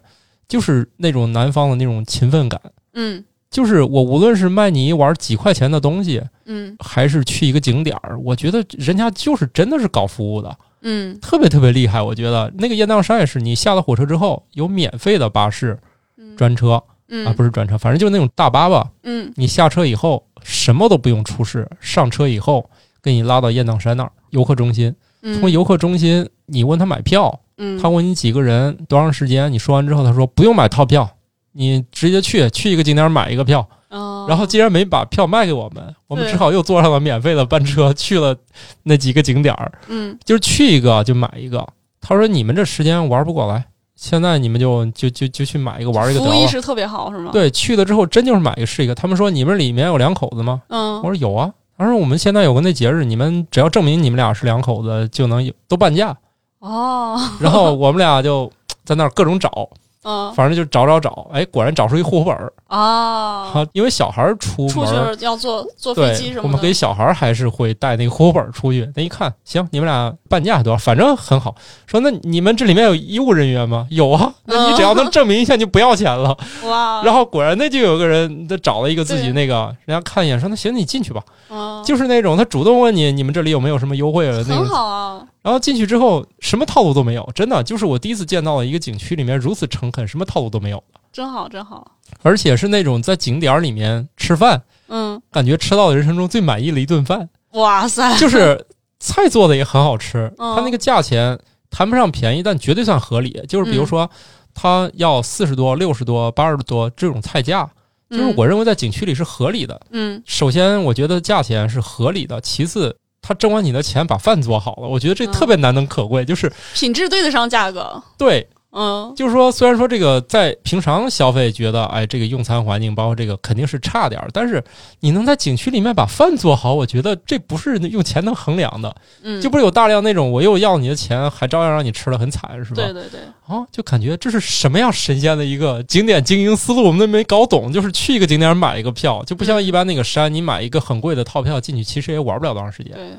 [0.49, 2.59] 就是那种南方的那种勤奋感。
[2.95, 3.23] 嗯。
[3.51, 12.03] 就是我无论是卖你一碗几块钱的东西，嗯还是去一个景点儿，我觉得人家就是真的是搞服务的，嗯特别特别厉害。
[12.03, 15.79] 我觉得那个雁荡山也是，你下了火车之后有免费的巴士、
[16.19, 18.87] 嗯专车嗯啊，不是专车，反正就是那种大巴吧。
[19.03, 22.69] 嗯你下车以后什么都不用出示，上车以后
[23.03, 24.95] 给你拉到雁荡山那儿游客中心。
[25.23, 31.11] 嗯从游客中心，你问他买票，嗯他问你几个人多长时间，你说完之后，他说不用买套票，
[31.59, 33.67] 你直接去去一个景点买一个票。
[33.91, 38.37] 哦然后既然没把票卖给我们，我们只好又坐上了免费的班车去了
[38.83, 41.67] 那几个景点儿，嗯就是去一个就买一个。
[42.01, 43.65] 他说你们这时间玩不过来，
[43.97, 46.31] 现在你们就就就就去买一个玩一个得了。
[46.33, 48.95] 服务意识特别好是吗？，对，去了之后真就是买一个是一个。
[48.95, 50.61] 他们说你们里面有两口子吗？
[50.69, 51.51] 嗯我说有啊。
[51.79, 56.15] 他说我们现在有个那节日，你们只要证明你们俩是两口子，就能有都半价。
[56.59, 58.51] 哦 然后我们俩就
[58.85, 59.71] 在那儿各种找，
[60.05, 62.53] 嗯反正就找找找，哎，果然找出一户口本儿。
[62.69, 68.89] 啊，好，因为小孩儿出出门要坐坐飞机什，么的，我们给小孩儿还是会带那个户口本儿出去。
[68.95, 71.55] 那一看，行，你们俩半价多少，反正很好。
[71.87, 73.87] 说那你们这里面有医务人员吗？
[73.91, 76.37] 有啊，那你只要能证明一下，就不要钱了。
[76.69, 81.23] 哇，然后果然那就有个人，他找了一个自己那个，人家看一眼说那行，你进去吧。
[81.51, 84.67] 嗯，就是那种他主动问你，你们这里有没有什么优惠的那很种。
[84.67, 91.91] 好啊，然后进去之后，什么套路都没有，真的就是我第一次见到了一个景区里面如此诚恳，什么套路都没有，真好真好，
[92.23, 98.63] 而且是那种在景点里面吃饭，嗯，感觉吃到了人生中最满意的一顿饭，哇塞，就是
[99.01, 100.55] 菜做的也很好吃，嗯。
[100.55, 101.39] 它那个价钱
[101.71, 103.43] 谈不上便宜，但绝对算合理。
[103.49, 104.11] 就是比如说，
[104.53, 107.67] 它要四十多、六十多、八十多这种菜价，
[108.11, 109.81] 就是嗯我认为在景区里是合理的。
[109.93, 110.23] 嗯。
[110.27, 112.95] 首先，我觉得价钱是合理的；其次，
[113.29, 116.25] 他挣完你的钱，把饭做好了，我觉得这嗯特别难能可贵。
[116.25, 124.63] 就是品质对得上价格，对，嗯就是说，虽然说这个在平常消费觉得，哎，这个用餐环境包括这个肯定是差点儿，但是
[125.01, 128.95] 你能在景区里面把饭做好，我觉得这不是用钱能衡量的。
[129.23, 132.83] 嗯，就不是有大量那种我又要你的钱，还照样让你吃的很惨，是吧？
[132.83, 137.73] 对对对，啊，就感觉这是什么样神仙的一个景点经营思路，我们都没搞懂。
[137.73, 143.11] 就是去一个景点买一个票，就不像一般那个山，你买一个很贵的套票进去，其实也玩不了多长时间对，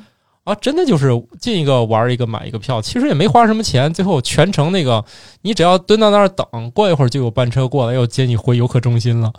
[0.49, 0.57] 啊。
[0.61, 1.09] 真的就是
[1.39, 5.03] 进一个玩一个买一个票，其实也没花什么钱，最后全程那个
[5.41, 9.31] 你只要蹲到那儿等，过一会儿就有班车过来又接你回游客中心了。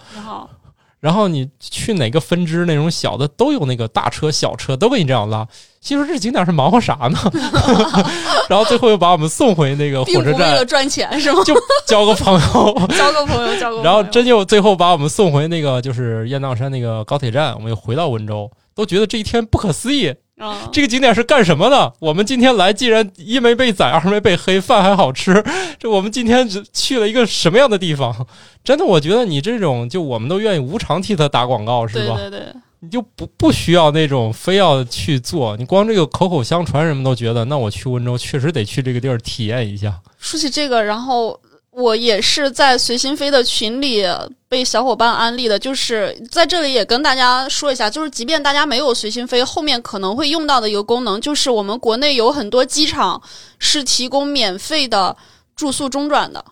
[1.01, 5.49] 然后你去哪个分支那种小的都有那个大车小车都给你这样拉，
[5.81, 7.19] 心说这景点是忙活啥呢？
[8.51, 11.43] 然后最后又把我们送回那个火车站了，赚钱是吗？
[11.43, 11.55] 就
[11.87, 12.75] 交个朋友。
[12.95, 20.15] 交个朋友，交个朋友，然后真就最后把我们送回那个就是雁荡山那个高铁站，我们又回到温州，都觉得这一天不可思议。
[20.41, 21.93] 嗯这个景点是干什么的？
[22.01, 25.45] 我们今天来，既然一没被宰，二没被黑，饭还好吃，
[25.79, 28.27] 这我们今天只去了一个什么样的地方？
[28.65, 32.17] 真的，我觉得你这种就我们都愿意无偿替他打广告，是吧？
[32.17, 32.47] 对对对，
[32.81, 40.01] 你就不不需要那种非要去做，你光这个口口相传，人们都觉得，那我去温州确实得去这个地儿体验一下。
[40.19, 41.39] 说起这个，然后
[41.71, 44.05] 我也是在随心飞的群里
[44.49, 53.23] 被小伙伴安利的，就是在这里也跟大家说一下，就是即便大家没有随心飞，后面可能会用到的一个功能，就是我们国内有很多机场
[53.59, 55.17] 是提供免费的
[55.55, 56.45] 住宿中转的。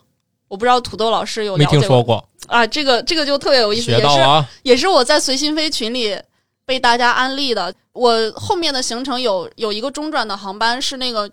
[0.47, 4.45] 我不知道土豆老师有没听说过，啊，这个这个就特别有意思，学也是！
[4.63, 6.19] 也是我在随心飞群里
[6.65, 7.75] 被大家安利的。
[7.93, 11.29] 我后面的行程有有一个中转的航班是那个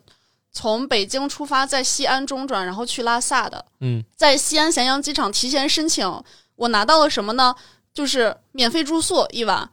[0.56, 3.64] 从北京出发，在西安中转，然后去拉萨的。
[3.82, 6.10] 嗯，在西安咸阳机场提前申请，
[6.56, 7.54] 我拿到了什么呢？
[7.94, 9.70] 就是免费住宿一晚，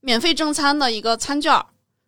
[0.00, 1.56] 免费正餐的一个餐券，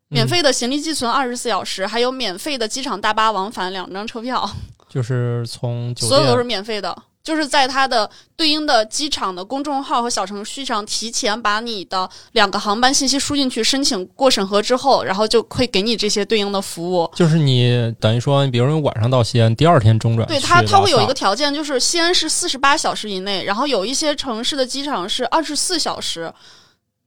[0.09, 4.51] 免费的行李寄存二十四小时，还有免费的机场大巴往返两张车票，
[4.89, 7.01] 就是从 所有都是免费的。
[7.27, 17.11] 就是在它的对应的机场的公众号和小程序上，提前把你的两个航班信息输进去，申请过审核之后，然后就会给你这些对应的服务。
[17.17, 26.33] 就是你等于说，比如你晚上到西安，第二天中转对去它，它会有一个条件，就是西安是四十八小时以内，然后有一些城市的机场是二十四小时，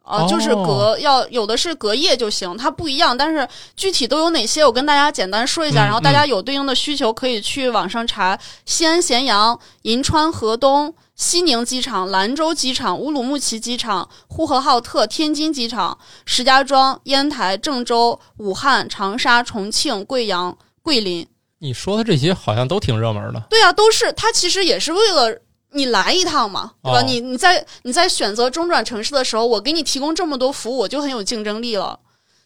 [0.10, 3.16] 呃，哦就是隔要有的是隔夜就行，它不一样。
[3.16, 10.94] 但是具体都有哪些，我跟大家简单说一下，嗯然后大家有对应的需求可以去网上查西安咸阳、银川河东。
[11.16, 23.44] 西宁机场、兰州机场、乌鲁木齐机场、呼和浩特、天津机场、石家庄、烟台、郑州、武汉、长沙、重庆、贵阳、桂林，你说的这些好像都挺热门的。
[23.50, 27.00] 对啊，都是它其实也是为了你来一趟嘛，对吧？
[27.00, 32.00] 哦你你在你在选择中转城市的时候，我给你提供这么多服务，我就很有竞争力了。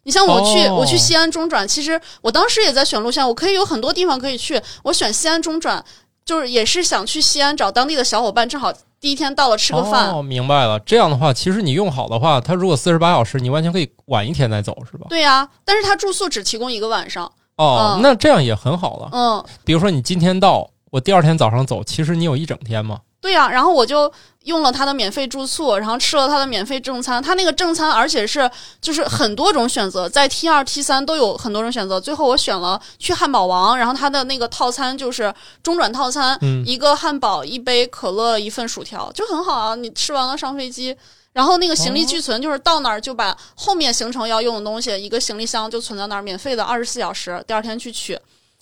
[0.04, 5.84] 你像我去、哦我去西安中转，其实我当时也在选路线，我可以有很多地方可以去，我选西安中转。
[6.26, 10.10] 就是也是想去西安找当地的小伙伴，正好第一天到了吃个饭。
[10.10, 10.80] 哦，明白了。
[10.80, 15.06] 这样的话，其实你用好的话，它如果四十八小时，你完全可以晚一天再走，是吧？
[15.10, 17.30] 对呀，但是它住宿只提供一个晚上。
[17.58, 19.10] 哦，那这样也很好了。
[19.12, 23.00] 嗯，比如说你今天到，我第二天早上走，其实你有一整天嘛。
[23.24, 27.24] 对呀，然后我就用了他的免费住宿，然后吃了他的免费正餐。
[27.24, 32.02] 他那个正餐，而且是就是很多种选择，在 T 二 T 三都有很多种选择。
[32.02, 35.34] 最后我选了去汉堡王，然后他的那个套餐就是
[35.64, 39.74] 中转套餐，一个汉堡，一杯可乐，一份薯条，就很好啊。
[39.74, 40.94] 你吃完了上飞机，
[41.32, 48.20] 然后那个行李寄存，就是到那儿就把后面行程要用的东西，一个行李箱就存在那儿，免费的二十四小时，第二天去取。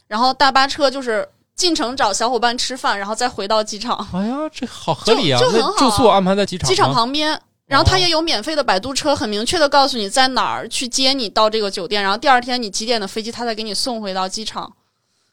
[0.07, 1.27] 然后大巴车就是。
[1.55, 4.07] 进城找小伙伴吃饭，然后再回到机场。
[4.13, 5.39] 哎呀，这好合理啊！
[5.39, 5.71] 就很好。
[5.77, 7.39] 住宿安排在机场，机场旁边。
[7.67, 12.03] 然后他也有免费的摆渡车，很明确的告诉你在哪儿去接你到这个酒店。
[12.03, 14.69] 然后第二天你几点的飞机，他再给你送回到机场。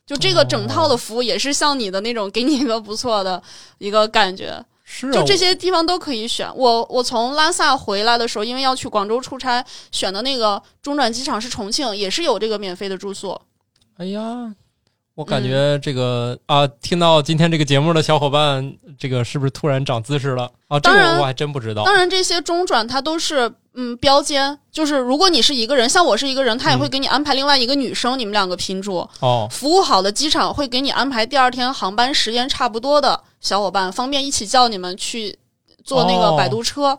[0.06, 3.42] 就这个整套的服务也是像你的那种，给你一个不错的
[3.78, 4.64] 一个感觉。
[4.84, 6.48] 是，就这些地方都可以选。
[6.54, 13.40] 我我从拉萨回来的时候，因为要去广州出差，选的那个中转机场是重庆，也是有这个免费的住宿。
[13.96, 14.54] 哎呀。
[15.18, 20.78] 我感觉这个啊，听到今天这个节目的小伙伴，这个是不是突然长姿势了啊？
[20.78, 21.82] 这个我还真不知道。
[21.82, 28.98] 当然，这些中转它都是嗯标间，就是如果你是一个人，像我是一个人，他也会给你安排另外一个女生，你们两个拼住。
[29.18, 35.36] 哦，服务好的机场会给你安排第二天航班时间差不多的小伙伴，方便一起叫你们去
[35.82, 36.96] 坐那个摆渡车。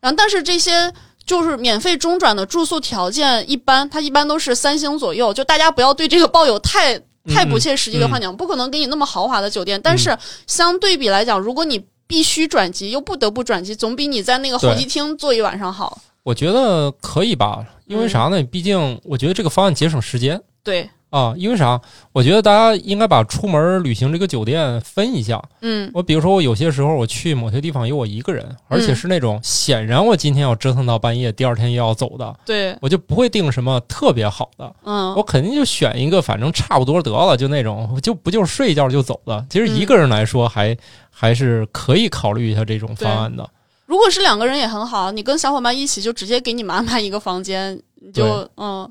[0.00, 0.92] 然后，但是这些
[1.24, 7.00] 就是免费中转的住宿条件一般，它一般都是三星左右，就大家不要对这个抱有太。
[7.28, 9.80] 太不切实际的幻想，不可能给你那么豪华的酒店。
[9.82, 16.00] 但是相对比来讲，如果你必须转机又不得不转机，总比你在那个候机厅坐一晚上好。
[16.22, 18.42] 我觉得可以吧，因为啥呢？
[18.44, 20.40] 毕竟我觉得这个方案节省时间。
[20.62, 20.88] 对。
[21.12, 21.78] 啊，因为啥？
[22.10, 25.42] 我觉得大家应该把出门旅行这个酒店分一下。
[25.60, 32.34] 嗯，我比如说，我有些时候我去某些地方有我一个人，而且是那种显然我今天要折腾到半夜，第二天又要走的。
[32.46, 34.74] 对，我就不会订什么特别好的。
[34.84, 39.44] 嗯，我肯定就选一个反正差不多得了，就那种就不就是睡一觉就走的。
[39.50, 40.74] 其实一个人来说，还
[41.10, 43.46] 还是可以考虑一下这种方案的。
[43.84, 47.78] 如果是两个人也很好，你跟小伙伴一起就直接给你们安排一个房间，
[48.14, 48.90] 就嗯，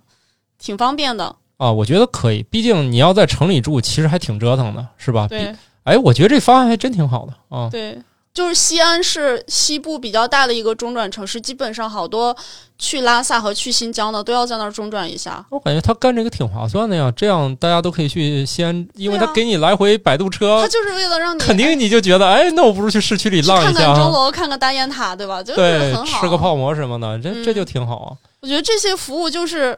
[0.60, 1.36] 挺方便的。
[1.62, 5.28] 啊，我觉得可以，毕竟你要在城里住，其实还挺折腾的，是吧？
[5.28, 5.56] 对。
[5.84, 7.70] 哎，我觉得这方案还真挺好的啊。
[7.70, 8.00] 对，
[8.34, 12.36] 就是西安是西部比较大的一个中转城市，基本上好多
[12.80, 15.46] 去拉萨和去新疆的都要在那儿中转一下。
[15.50, 25.44] 我感觉他干这个挺划算的呀，这样大家都可以去西安，因为他给你来回摆渡车，他就是为了让你肯定你就觉得，哎，那我不如去市区里浪一下，看看钟楼，看看大雁塔，对吧？
[25.44, 28.10] 对，吃个泡馍什么的，这这就挺好啊。
[28.42, 29.78] 我觉得这些服务就是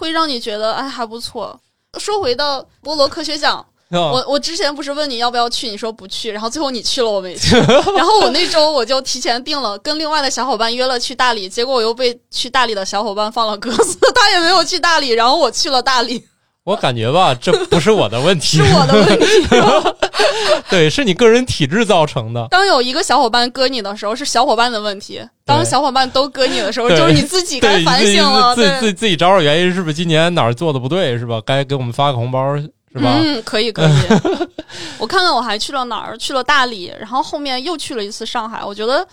[0.00, 1.60] 会让你觉得，哎，还不错。
[1.98, 7.54] 说回到菠萝科学奖，我我之前不是问你要不要去，你说不去，然后最后你去了，我没去。
[7.94, 16.26] 然后我那周我就提前定了，跟另外的小伙伴约了去大理，结果我又被去大理的小伙伴放了鸽子， 他也没有去大理，然后我去了大理。
[16.64, 19.26] 我感觉吧，这不是我的问题，是我的问题。
[20.68, 22.46] 对，是你个人体质造成的。
[22.50, 28.54] 当有一个小伙伴割你的时候，是小伙伴的问题；当小伙伴都割你的时候，就是你自己 该反省了。
[28.54, 31.40] 自自己自己找找原因，是不是今年哪儿做的不对，是吧？
[31.44, 33.18] 该给我们发个红包，是吧？
[33.20, 33.88] 嗯，可以可以。
[34.98, 36.16] 我看看我还去了哪儿？
[36.18, 38.62] 去了大理，然后后面又去了一次上海。
[38.62, 39.06] 我觉得。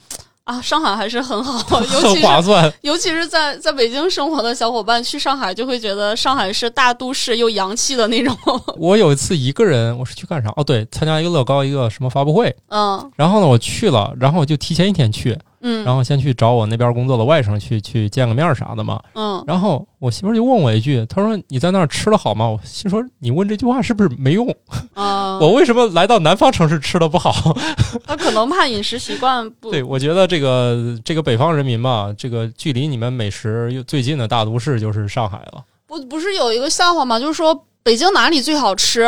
[0.48, 8.34] 啊，上海还是很好， 尤其是尤其是在在北京生活的小伙伴去上海就会觉得上海是大都市又洋气的那种。
[8.80, 10.50] 我有一次一个人，我是去干啥？
[10.56, 12.56] 哦，对，参加一个乐高一个什么发布会。
[12.70, 13.12] 嗯。
[13.18, 15.38] 然后呢，我去了，然后我就提前一天去。
[15.62, 19.02] 嗯，然后先去找我那边工作的外甥去去见个面啥的嘛。
[19.14, 24.48] 嗯，然后我媳妇就问我一句，她说：“你在那儿吃的好吗？”我心说：“你问这句话是不是没用？
[24.94, 27.32] 啊 我为什么来到南方城市吃的不好？
[28.06, 29.82] 他可能怕饮食习惯不对。
[29.84, 35.64] 我觉得这个这个北方人民嘛，这个距离你们美食又最近的大都市就是上海了。
[35.88, 37.20] 不不是有一个笑话吗？
[37.20, 39.04] 就是说北京哪里最好吃？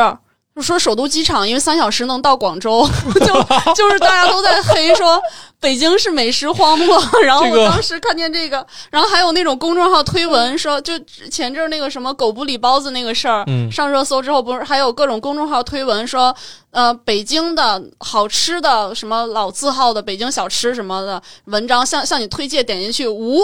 [0.62, 2.88] 说首都机场，因为三小时能到广州，
[3.26, 5.22] 就就是大家都在黑说
[5.60, 7.02] 北京是美食荒漠。
[7.24, 10.94] 然后我当时看见这个，然后还有那种公众号推文说，就
[11.32, 16.36] 前阵那个什么狗不理包子那个事儿，上热搜之后，不是还有各种公众号推文说，
[16.72, 23.42] 呃，北京的好吃的什么老字号的北京小吃什么的文章，向向你推荐，点进去无，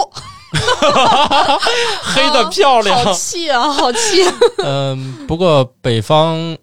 [2.02, 4.24] 黑的漂亮，好气啊，好气。
[4.64, 6.56] 嗯，不过北方。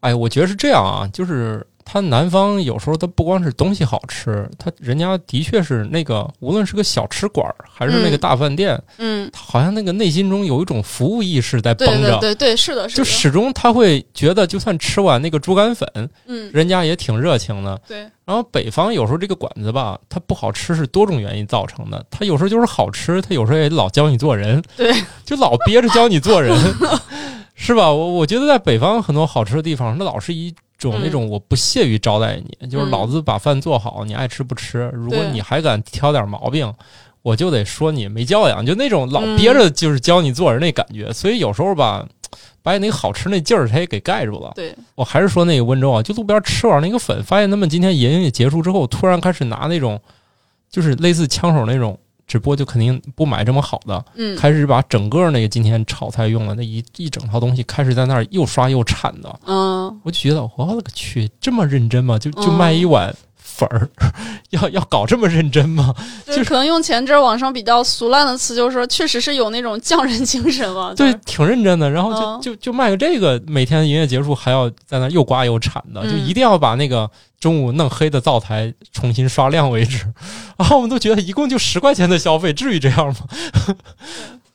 [0.00, 15.88] 哎，我觉得是这样啊，就是他南方有时候他不光是东西好吃，他人家的确是那个，无论是个小吃馆还是那个大饭店，嗯，好像那个内心中有一种服务意识在绷着，对对对，是的，是的，就始终他会觉得，就算吃完那个猪肝粉，
[16.26, 18.06] 嗯，人家也挺热情的，对。
[18.28, 24.92] 然后北方有时候这个馆子吧，它不好吃是多种原因造成的，它有时候就是好吃，他有时候也老教你做人，对，
[25.24, 26.54] 就老憋着教你做人，
[27.58, 27.92] 是吧？
[27.92, 30.54] 我我觉得在北方很多好吃的地方，那老是一。
[30.78, 34.88] 种那种我不屑于招待你，就是老子把饭做好，你爱吃不吃。
[34.94, 36.72] 如果你还敢挑点毛病，
[37.20, 38.64] 我就得说你没教养。
[38.64, 41.12] 就那种老憋着就是教你做人那感觉。
[41.12, 42.06] 所以有时候吧，
[42.62, 44.52] 把你那个好吃那劲儿他也给盖住了。
[44.54, 50.00] 对我还是说那个温州啊，就路边吃完那个粉，发现他们今天营业结束之后，突然开始拿那种，
[50.70, 51.98] 就是类似枪手那种。
[52.28, 62.18] 只不过就肯定不买这么好的，嗯，开始把整个那个今天炒菜用的那一一整套东西开始在那儿又刷又铲的，嗯，我就觉得我勒个去，这么认真吗？
[62.18, 63.12] 就就卖一碗
[63.58, 63.88] 粉儿，
[64.50, 65.94] 要要搞这么认真吗？
[66.26, 71.90] 就可能用前阵网上比较俗烂的词，就是说确实是有那种匠人精神嘛，对，挺认真的。
[71.90, 77.10] 然后就就就卖个这个，每天营业结束还要在那又刮又铲的，就一定要把那个。
[77.40, 80.04] 中午弄黑的灶台重新刷亮为止，
[80.58, 83.14] 然后我们都觉得一共就十块钱的消费，至于这样吗？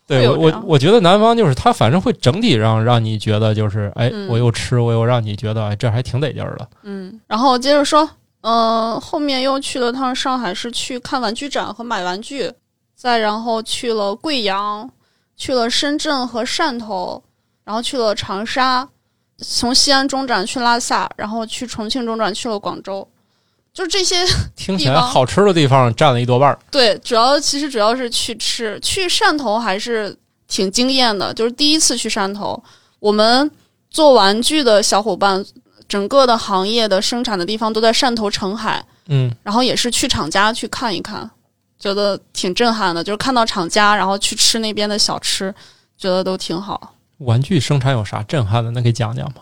[0.06, 6.68] 对我我我觉得南方就是他反正会整体让让你觉得就是哎，我又吃我又让你觉得哎这还挺得劲儿的。
[6.84, 8.08] 嗯，然后接着说，
[8.44, 12.54] 嗯，后面又去了趟上海，是去看玩具展和买玩具，
[12.94, 14.89] 再然后去了贵阳，
[15.38, 17.24] 去了深圳和汕头，
[17.64, 18.88] 然后去了长沙。
[19.39, 23.06] 从西安中转去拉萨，然后去重庆中转去了广州，
[23.74, 24.24] 就这些
[24.56, 26.60] 听起来好吃的地方占了一多半儿。
[26.70, 28.80] 对，主要其实主要是去吃。
[28.82, 30.16] 去汕头还是
[30.48, 32.62] 挺惊艳的，就是第一次去汕头。
[33.00, 33.50] 我们
[33.89, 35.44] 做玩具的小伙伴，
[35.88, 38.84] 整个的行业的生产的地方都在汕头澄海。
[39.08, 41.30] 嗯，然后也是去厂家去看一看，
[41.78, 43.04] 觉得挺震撼的。
[43.04, 45.54] 就是看到厂家，然后去吃那边的小吃，
[45.98, 46.96] 觉得都挺好。
[47.18, 48.72] 玩具生产有啥震撼的？
[48.72, 49.42] 能给讲讲吗。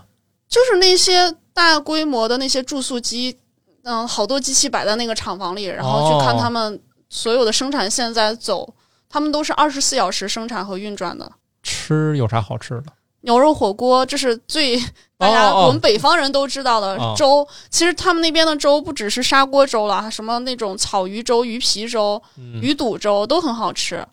[0.50, 3.38] 就是那些大规模的那些注塑机，
[3.84, 8.74] 嗯，好多机器摆在那个厂房里，然后去看他们所有的生产线在走，
[9.08, 11.32] 他们都是二十四小时生产和运转的。
[11.62, 12.86] 吃有啥好吃的？
[13.22, 14.78] 牛肉火锅，这是最
[15.18, 17.48] 大家我们北方人都知道的粥。
[17.70, 22.22] 其实他们那边的粥不只是砂锅粥了，什么那种草鱼粥、鱼皮粥、
[22.62, 24.06] 鱼肚粥都很好吃。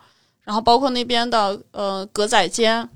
[0.44, 2.88] 然后包括那边的呃格仔煎。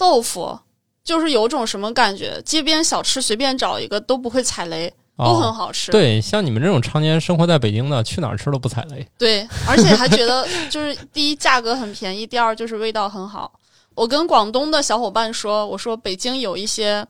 [0.00, 0.56] 豆腐
[1.02, 5.90] 就是有种什么感觉，街边小吃随便找一个都不会踩雷，都很好吃。
[5.90, 9.04] 对，像你们这种常年生活在北京的，去哪儿吃都不踩雷。
[9.18, 13.50] 对，而且还觉得就是第一价格很便宜，第二就是味道很好。
[13.98, 17.06] 我跟广东的小伙伴说，我说北京有一些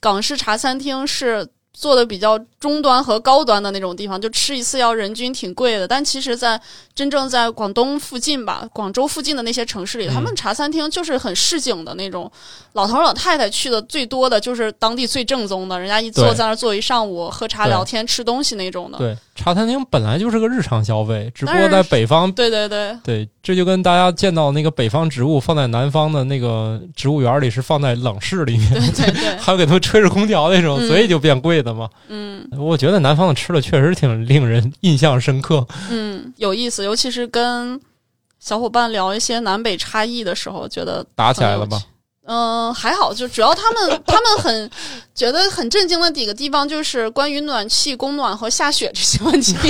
[0.00, 1.48] 港式茶餐厅是。
[1.76, 5.88] 做的比较中端和高端的那种地方，就吃一次要人均挺贵的。
[5.88, 6.58] 但其实，在
[6.94, 12.30] 真正在广东附近吧，广州附近的那些城市里，他们茶餐厅就是很市井的那种，
[12.74, 18.96] 老头老太太去的最多的就是当地最正宗的，人家一坐在那儿坐一上午，喝茶聊天吃东西那种的。
[18.98, 22.30] 对，茶餐厅本来就是个日常消费，只不过在北方。
[22.32, 31.88] 对对对对，这就跟大家见到那个北方植物放在南方的那个植物园里是放在冷室里面，对对 对，还有给他们吹着空调那种，所以就变贵的嘛。
[32.08, 35.66] 嗯，我觉得南方的吃的确实挺令人印象深刻。
[35.90, 37.80] 嗯，有意思，尤其是跟
[38.38, 41.80] 小伙伴聊一些南北差异的时候，觉得打起来了吧？
[42.26, 44.70] 嗯，还好，就主要他们他们很
[45.14, 49.54] 觉得很震惊的几个地方，就是关于暖气供暖和下雪这些问题。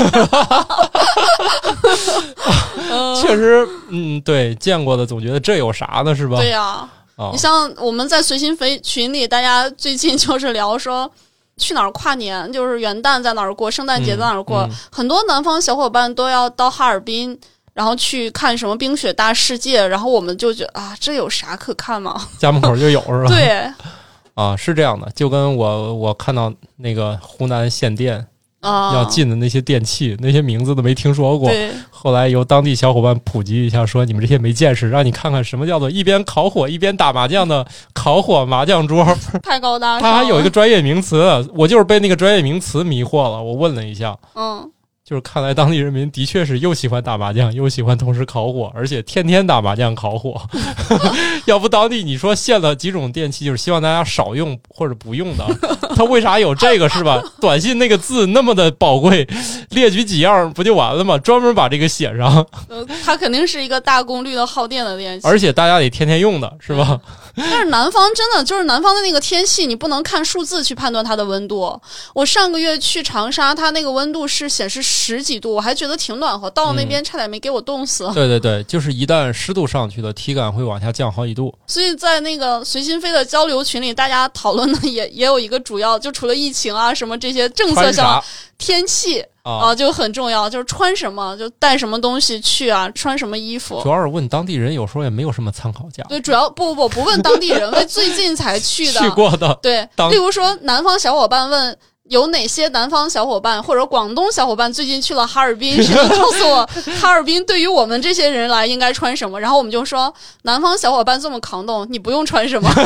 [3.20, 6.36] 确实，嗯，对，见过的总觉得这有啥呢，是吧？
[6.38, 6.88] 对呀，
[7.32, 11.10] 你像我们在随心飞群里，大家最近就是聊说。
[11.56, 12.52] 去哪儿跨年？
[12.52, 14.68] 就是元旦在哪儿过，圣诞节在哪儿过？
[14.90, 17.38] 很多南方小伙伴都要到哈尔滨，
[17.74, 19.86] 然后去看什么冰雪大世界。
[19.86, 22.26] 然后我们就觉得啊，这有啥可看吗？
[22.38, 23.28] 家门口就有是吧？
[23.28, 23.70] 对，
[24.34, 28.26] 啊，是这样的，就跟我我看到那个湖南限电
[28.60, 28.94] 啊。
[28.94, 31.50] 要进的那些电器，那些名字都没听说过。
[31.90, 39.04] 后来由当地小伙伴普及一下，说你们这些没见识，让你看看什么叫做一边烤火一边打麻将的烤火麻将桌。
[39.42, 40.00] 太高大上。
[40.00, 41.22] 它还有一个专业名词，
[41.54, 43.42] 我就是被那个专业名词迷惑了。
[43.42, 44.70] 我问了一下，嗯，
[45.06, 50.40] 就是看来当地人民的确是又喜欢打麻将，又喜欢同时烤火，而且天天打麻将烤火。
[51.44, 55.46] 要不当地你说限了几种电器，就是希望大家少用或者不用的。
[55.94, 57.22] 他为啥有这个是吧？
[57.38, 59.28] 短信那个字那么的宝贵，
[59.72, 61.18] 列举几样不就完了吗？
[61.18, 62.46] 专门把这个写上。
[62.68, 66.98] 呃，它肯定是一个大功率的耗电的电器，而且大家得天天用的是吧？
[67.50, 71.80] 但是南方真的就是南方的那个天气，你不能看数字去判断它的温度。
[72.14, 78.08] 我上个月去长沙，它那个温度是显示十几度，我还觉得挺暖和，到了那边差点没给我冻死。
[78.14, 81.52] 对对对，就是一旦湿度上去了，体感会往下降好几度。
[81.66, 88.22] 所以在那个随心飞的交流群里，大家讨论的也也有一个主要，就除了疫情啊什么这些政策上，
[88.66, 89.24] 天气。
[89.42, 93.78] 啊，就很重要，就是穿什么，就带什么东西去啊，穿什么衣服。
[93.82, 96.02] 主要是问当地人，有时候也没有什么参考价。
[96.08, 99.00] 对，主要不不不不问当地人， 问最近才去的。
[99.00, 99.58] 去过的。
[99.60, 101.78] 对，例如说南方小伙伴问
[102.10, 106.68] 有哪些南方小伙伴或者广东小伙伴最近去了哈尔滨，谁能告诉我
[107.00, 109.40] 哈尔滨对于我们这些人来应该穿什么？
[109.40, 112.70] 然后我们就说南方小伙伴这么抗冻，你不用穿什么。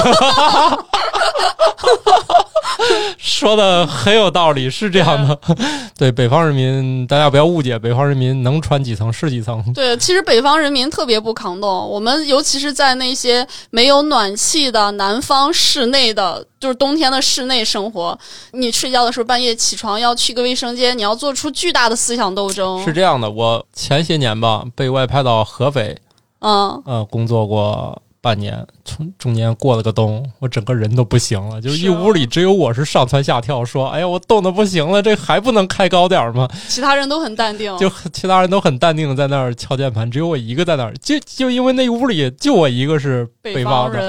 [3.18, 5.36] 说的很有道理，是这样的。
[5.96, 9.60] 对北方人民，大家不要误解，北方人民能穿几层是几层。
[9.74, 11.68] 对，其实北方人民特别不抗冻。
[11.68, 18.18] 我们尤其是在那些没有暖气的南方室内的，就是冬天的室内生活，
[18.52, 22.84] 你睡觉的时候半夜起床要去个卫生间，你要做出巨大的思想斗争。
[22.84, 25.96] 是这样的，我前些年吧被外派到合肥，
[26.40, 28.02] 嗯呃，工作过。
[28.20, 44.02] 半年，从中间过了个冬，我整个人都不行了，就是一屋里只有我是上蹿下跳，说：“哎呀，我冻得不行了，这还不能开高点吗？”其他人都很淡定，就其他人都很淡定的在那儿敲键盘，只有我一个在那儿，就就因为那屋里就我一个是北方人，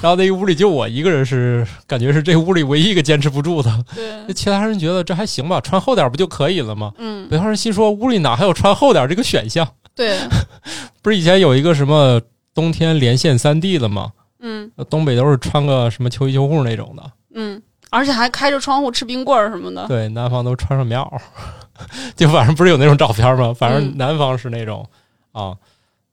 [0.00, 6.92] 然后那屋里就我一个人是感觉是这屋里唯一一个坚持不住的，对，其他人觉得这还行吧，穿厚点不就可以了吗？
[6.98, 9.66] 嗯，北方人心说屋里哪还有穿厚点这个选项？
[9.94, 10.18] 对，
[11.02, 12.20] 不是以前有一个什么
[12.56, 14.12] 冬天连线三 D 的嘛？
[14.40, 19.86] 嗯，东北都是穿个什么秋衣秋裤那种的，嗯，而且还开着窗户吃冰棍儿什么的。
[19.86, 21.20] 对，南方都穿上棉袄，
[22.16, 23.54] 就反正不是有那种照片吗？
[23.54, 24.84] 反正南方是那种
[25.32, 25.54] 啊，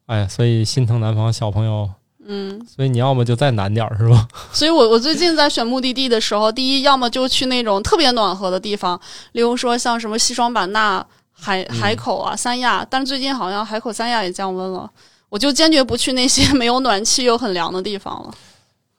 [0.06, 1.90] 哎呀，所以心疼南方小朋友。
[2.26, 4.26] 嗯，所以你要么就再难点儿，是吧？
[4.54, 9.00] 所以我我最近在选目的地的时候，第一要么就去那种特别暖和的地方，
[9.34, 14.90] 例如说像什么西双版纳、海海口啊、三亚，但是最近好像海口、三亚也降温了。
[15.34, 18.32] 我就坚决不去那些 没有暖气又很凉的地方了。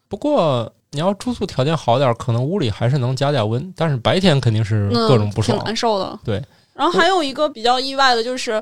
[0.08, 6.18] 不过你要住宿条件好点，可能屋里还是能加点温，但是白天肯定是各种不爽，挺难受的。
[6.24, 6.42] 对。
[6.74, 8.60] 然后还有一个比较意外的就是，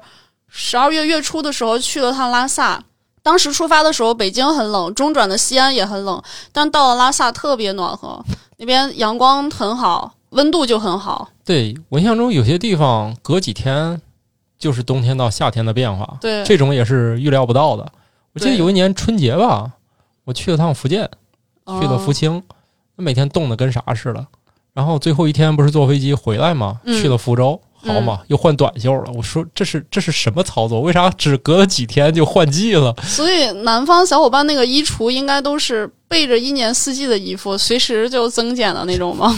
[0.49, 2.85] 十二月月初的时候去了趟拉萨。
[3.23, 8.23] 当时出发的时候，北京很冷，中转的西安也很冷，但到了拉萨特别暖和，
[8.59, 11.31] 那边阳光很好，温度就很好。
[11.43, 14.03] 对我印象中，有些地方隔几天。
[14.63, 17.85] 就是冬天到夏天的变化，对这种也是预料不到的。
[18.33, 19.73] 我记得有一年春节吧，
[20.23, 21.11] 我去了趟福建，
[21.81, 22.41] 去了福清，
[22.95, 24.25] 每天冻得跟啥似的。
[24.73, 26.81] 然后最后一天不是坐飞机回来吗？
[26.87, 29.11] 去了福州，好嘛，又换短袖了。
[29.17, 30.81] 我说这是这是什么操作？
[30.81, 32.95] 为啥只隔了几天就换季了？
[33.03, 39.35] 所以南方小伙伴那个衣橱应该都是备着一年四季的衣服，随时就增减的那种吗？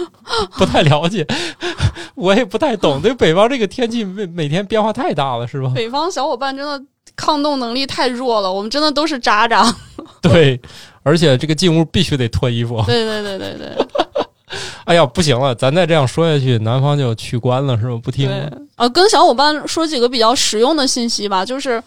[0.56, 1.26] 不太了解，
[2.16, 3.02] 我也不太懂。
[3.02, 5.70] 对北方这个天气每每天变化太大了，是吧？
[5.74, 6.82] 北方小伙伴真的
[7.14, 9.70] 抗冻能力太弱了，我们真的都是渣渣。
[10.22, 10.58] 对，
[11.02, 12.82] 而且这个进屋必须得脱衣服。
[12.86, 13.86] 对对对对对。
[14.86, 18.00] 哎呀，不行了，咱再这样说下去，南方就取关了，是吧？
[18.02, 18.50] 不听了。
[18.76, 21.82] 呃，跟小伙伴说几个比较实用的信息吧，就是，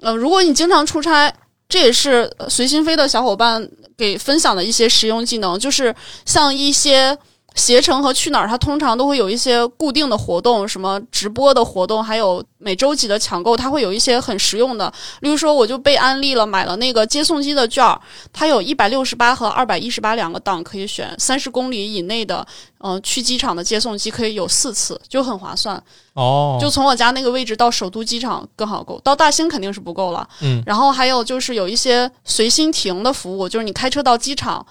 [0.00, 1.32] 呃，如果你经常出差，
[1.72, 3.66] 这也是随心飞的小伙伴
[3.96, 5.94] 给分享的一些实用技能，就是
[6.26, 7.16] 像一些。
[7.54, 14.92] 携程和去哪儿，它通常都会有一些固定的活动，什么直播的活动，还有每周几的抢购，它会有一些很实用的。
[15.20, 18.00] 例如说，我就被安利了，买了那个接送机的券儿，
[18.32, 22.46] 它有一百六十八和二百一十八两个档可以选，三十公里以内的，
[22.80, 25.82] 嗯，去机场的接送机可以有四次，就很划算。
[26.14, 30.26] 哦，就从我家那个位置到首都机场更好够，到大兴肯定是不够了。
[30.40, 34.64] 嗯，然后还有就是有一些随心停的服务，就是你开车到机场，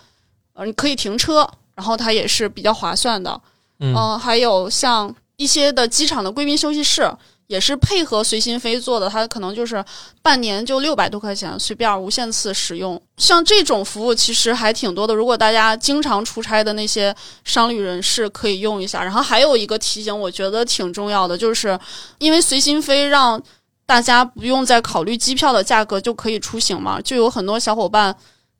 [0.53, 1.47] 呃，你可以停车。
[1.75, 3.39] 然后它也是比较划算的，
[3.79, 7.11] 嗯，还有像一些的机场的贵宾休息室
[7.47, 9.83] 也是配合随心飞做的，它可能就是
[10.21, 13.01] 半年就六百多块钱，随便无限次使用。
[13.17, 17.13] 像这种服务其实还挺多的，如果大家经常出差的那些
[17.43, 19.03] 商旅人士可以用一下。
[19.03, 21.77] 然后还有一个提醒，我觉得挺重要的，就是
[22.19, 23.41] 因为随心飞让
[23.85, 28.15] 大家不用再考虑机票的价格就可以出行嘛，就有很多小伙伴。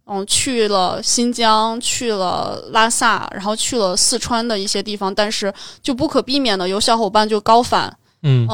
[0.08, 7.96] 嗯，去了新疆，去了拉萨，然后去了四川的一些地方，但是就不可避免的有小伙伴就高反。
[8.24, 8.46] 嗯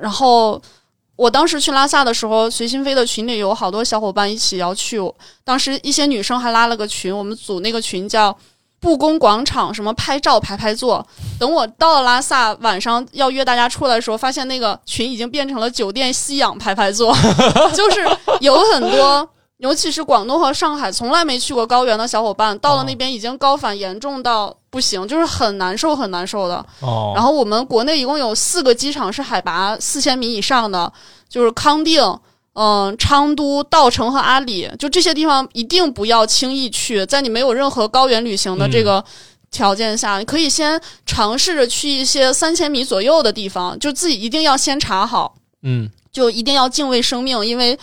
[0.00, 0.60] 然后
[1.16, 4.98] 我当时去拉萨的时候，随心飞的群里有好多小伙伴一起要去，
[5.44, 8.36] 当时一些女生还拉了个群，我们组那个群叫
[8.80, 11.06] 布宫广场什么拍照排排坐。
[11.38, 17.14] 等我到了拉萨，晚上要约大家出来的时候，发现那个群已经变成了酒店吸氧排排坐，
[17.72, 18.00] 就是
[18.40, 19.28] 有很多。
[19.64, 26.56] 尤其是广东和上海从来没去过高原的小伙伴，到了那边已经高反严重到不行，就是很难受很难受的。
[26.80, 27.12] 哦。
[27.14, 30.92] 然后我们国内一共有四个机场是海拔四千米以上的，
[31.30, 32.02] 就是康定、
[32.52, 37.06] 嗯昌都、稻城和阿里，就这些地方一定不要轻易去。
[37.06, 39.02] 在你没有任何高原旅行的这个
[39.50, 45.36] 条件下，你可以先尝试着去一些三千米左右的地方，就自己一定要先查好。
[45.62, 45.88] 嗯。
[46.12, 47.78] 就一定要敬畏生命，因为。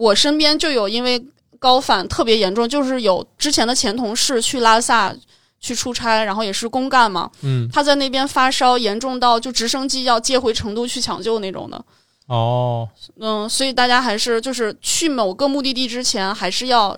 [0.00, 1.22] 我身边就有因为
[1.58, 5.14] 高反特别严重，就是有之前的前同事去拉萨
[5.60, 11.84] 去出差，然后也是公干嘛，嗯，他在那边发烧严重到就直升机要接回成都去抢救那种的。
[12.28, 12.88] 哦，
[13.20, 16.96] 嗯，所以大家还是就是去某个目的地之前还是要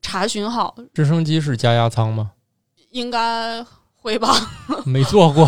[0.00, 0.76] 查询好。
[0.94, 2.30] 直升机是加压舱吗？
[2.92, 4.32] 应该会吧。
[4.86, 5.44] 没坐过，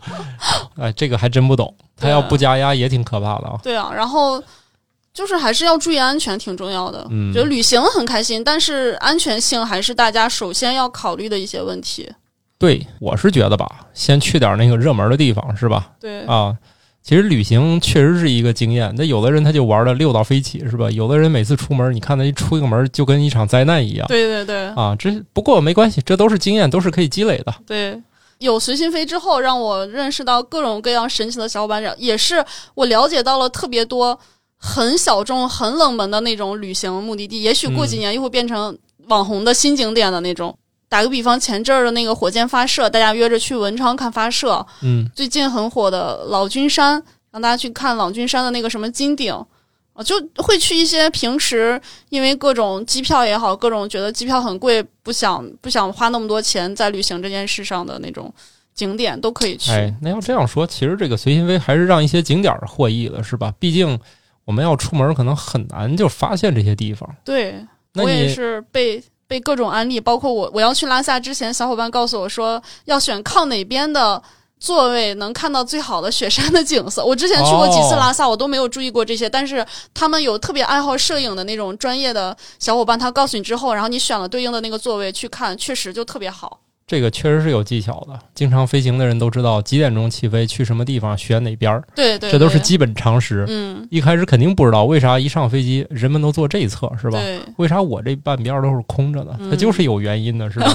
[0.80, 1.74] 哎，这个还真不懂。
[1.94, 3.60] 他要不加压也挺可怕的啊。
[3.62, 4.42] 对啊，然后。
[5.18, 7.04] 就是还是要注意安全，挺重要的。
[7.10, 12.08] 嗯，觉得旅行很开心，但是安全性还是大家首先要考虑的一些问题。
[12.56, 15.90] 对，我是觉得吧，先去点那个热门的地方，是吧？
[15.98, 16.56] 对啊，
[17.02, 18.94] 其实旅行确实是一个经验。
[18.96, 20.88] 那有的人他就玩的六到飞起，是吧？
[20.88, 24.06] 有的人每次出门，你看他一出一个门就跟一场灾难一样。
[24.06, 24.68] 对对对。
[24.76, 27.52] 啊，这不过没关系，这都是经验，都是可以积累的。
[27.66, 28.00] 对，
[28.38, 32.44] 有随心飞之后，让我认识到各种各样神奇的小伙伴，也是
[32.74, 34.16] 我了解到了特别多。
[34.58, 40.56] 很小众、很冷门的那种旅行目的地，也许过几年又会变成网红的新景点的那种。
[40.90, 44.66] 打个比方，前阵儿的那个火箭发射，大家约着去文昌看发射。
[44.80, 49.32] 嗯，最近很火的老君山，让大家去看老君山的那个什么金顶
[49.92, 51.78] 啊，就会去一些平时
[52.08, 58.32] 因为各种机票也好，各种觉得机票很贵，不想不想花那么多钱在旅行这件事上的那种
[58.74, 59.70] 景点都可以去。
[59.70, 63.52] 哎，那要这样说，其实这个随心飞还是让一些景点获益了，是吧？
[63.60, 64.00] 毕竟。
[64.48, 67.06] 我们要出门，可能很难就发现这些地方。
[67.22, 67.62] 对，
[67.96, 74.22] 我也是被被各种安利，包括我我要去拉萨之前，小伙伴告诉我说要选靠哪边的
[74.58, 77.04] 座位能看到最好的雪山的景色。
[77.04, 86.58] 我之前去过几次拉萨，我都没有注意过这些，但是他们有特别爱好摄影的那种专业的小伙伴，他告诉你之后，然后你选了对应的那个座位去看，确实就特别好。
[86.88, 91.84] 这个确实是有技巧的，经常飞行的人都知道几点钟起飞，去什么地方，选哪边儿。
[91.94, 93.44] 对对，这都是基本常识。
[93.46, 97.20] 嗯，一开始肯定不知道为啥一上飞机人们都坐这一侧，是吧？
[97.20, 97.38] 对。
[97.58, 99.38] 为啥我这半边都是空着的？
[99.50, 100.74] 它就是有原因的，是吧？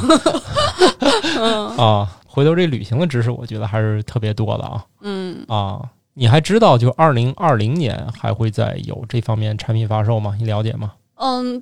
[1.84, 4.86] 啊，回头这旅行的知识，我觉得还是特别多的啊。
[5.02, 5.44] 嗯。
[5.48, 5.82] 啊，
[6.14, 10.36] 你还知道就二零二零年还会再有这方面产品发售吗？
[10.40, 10.92] 你了解吗？
[11.16, 11.60] 嗯。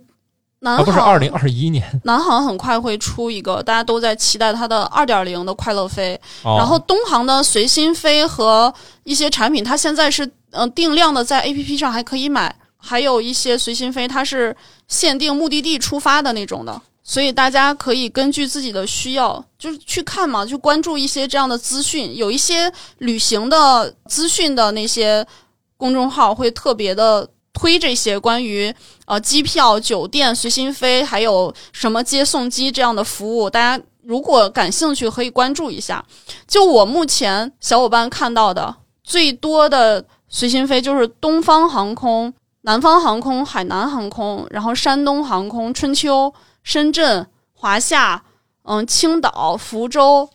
[0.63, 6.19] 南航不是二零二一年，南航很快会出一个，大家都在期待它的二点零的快乐飞。
[6.43, 8.71] 然后东航的随心飞和
[9.03, 12.55] 一些产品，它现在是嗯定量的，在 A P P 上还可以买。
[12.77, 14.55] 还有一些随心飞，它是
[14.87, 22.15] 限定目的地出发的那种的，所以大家可以根据自己的需要，就是去看嘛，就关注一些这样的资讯。
[22.15, 25.25] 有一些旅行的资讯的那些
[25.75, 27.27] 公众号会特别的。
[27.61, 28.73] 推这些关于
[29.05, 36.03] 呃机票、酒店、随心飞，还有什么接送机这样的服务，大家如果感兴趣可以关注一下。
[36.47, 46.33] 就我目前小伙伴看到的最多的随心飞就是东方航空、南方航空、海南航空，然后山东航空、春秋、
[46.63, 48.23] 深圳、华夏，
[48.63, 50.27] 嗯，青岛、福州、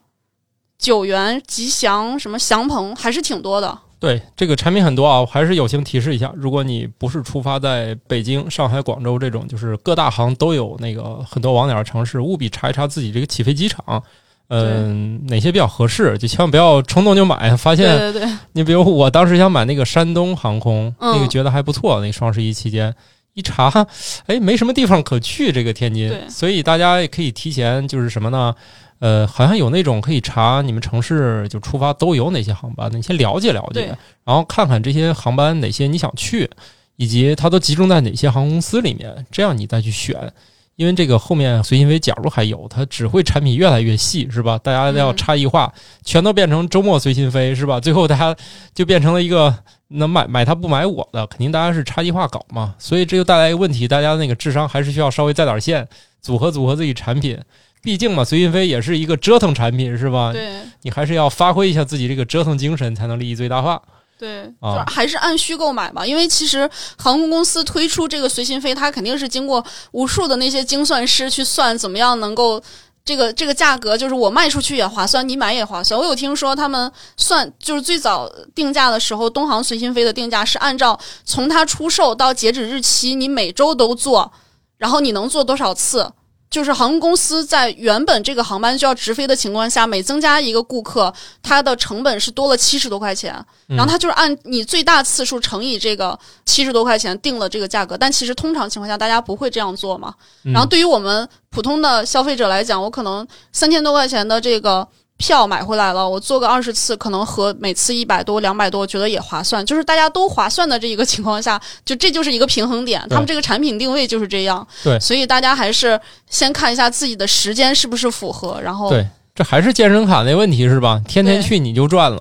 [0.79, 3.77] 九元、吉祥，什么祥鹏，还是挺多的。
[3.99, 14.03] 对这个产品很多啊，我还是友情提示一下：如果你不是出发在北京、上海、广州这种，就是各大行都有那个很多网点的城市，务必查一查自己这个起飞机场，
[14.49, 17.57] 嗯，哪些比较合适，就千万不要冲动就买。
[17.57, 22.95] 发现，对对对，你比如我当时想买那个山东航空，那个觉得还不错，那双十一期间
[23.33, 23.87] 一查，
[24.27, 28.55] 哎，没什么地方可去，这个天津，所以大家也可以提前就是什么呢？
[28.99, 36.51] 呃，好像有那种可以查你们城市就出发都有哪些航班的，你先了解了解，然后看看这些航班哪些你想去，
[36.97, 40.33] 以及它都集中在哪些航空公司里面，这样你再去选。
[40.77, 44.59] 因为这个后面随心飞假如还有，它只会产品越来越细，是吧？
[44.59, 45.73] 大家要差异化，
[46.05, 47.81] 全都变成周末随心飞，是吧？
[47.81, 48.37] 最后大家
[48.75, 49.55] 就变成了一个
[49.89, 52.75] 能买买它不买我的，肯定大家是差异化搞嘛。
[52.79, 55.89] 所以这就带来一个问题，大家那个智商还是需要稍微在点线，
[56.21, 57.39] 组合组合自己产品。
[57.87, 60.33] 毕竟嘛，随心飞也是一个折腾产品，是吧？
[60.33, 63.81] 对，你还是要发挥一下自己这个折腾精神，才能利益最大化。
[64.19, 66.05] 对，啊，还是按需购买吧。
[66.05, 66.69] 因为其实
[66.99, 72.61] 航空公司推出这个随心飞，它肯定是经过无数的那些精算师去算，怎么样能够
[73.05, 75.97] 这个这个价格就是我卖出去也划算，你买也划算。
[76.01, 84.33] 我有听说他们算就是最早定价的时候，东航随心飞的定价是按照从它出售到截止日期，你每周都做，
[84.77, 86.11] 然后你能做多少次。
[86.49, 93.35] 就是航空公司在原本这个航班就要直飞的情况下，每增加一个顾客，它的成本是多了七十多块钱。
[93.67, 97.97] 然后它就是按你最大次数乘以这个七十多块钱定了这个价格。
[97.99, 100.15] 但其实通常情况下，大家不会这样做嘛。
[100.43, 104.87] 然后对于我们普通的消费者来讲，我可能三千多块钱的这个。
[105.19, 109.65] 票买回来了，我做个二十次，可能和每次一百多、两百多，觉得也划算。
[109.65, 113.03] 就是大家都划算的这一个情况下，就这就是一个平衡点。
[113.09, 114.67] 他们这个产品定位就是这样。
[114.85, 115.99] 对，所以大家还是
[116.29, 121.01] 先看一下自己的时间是不是符合，然后对，这还是健身卡那问题是吧？
[121.09, 122.21] 天天去你就赚了，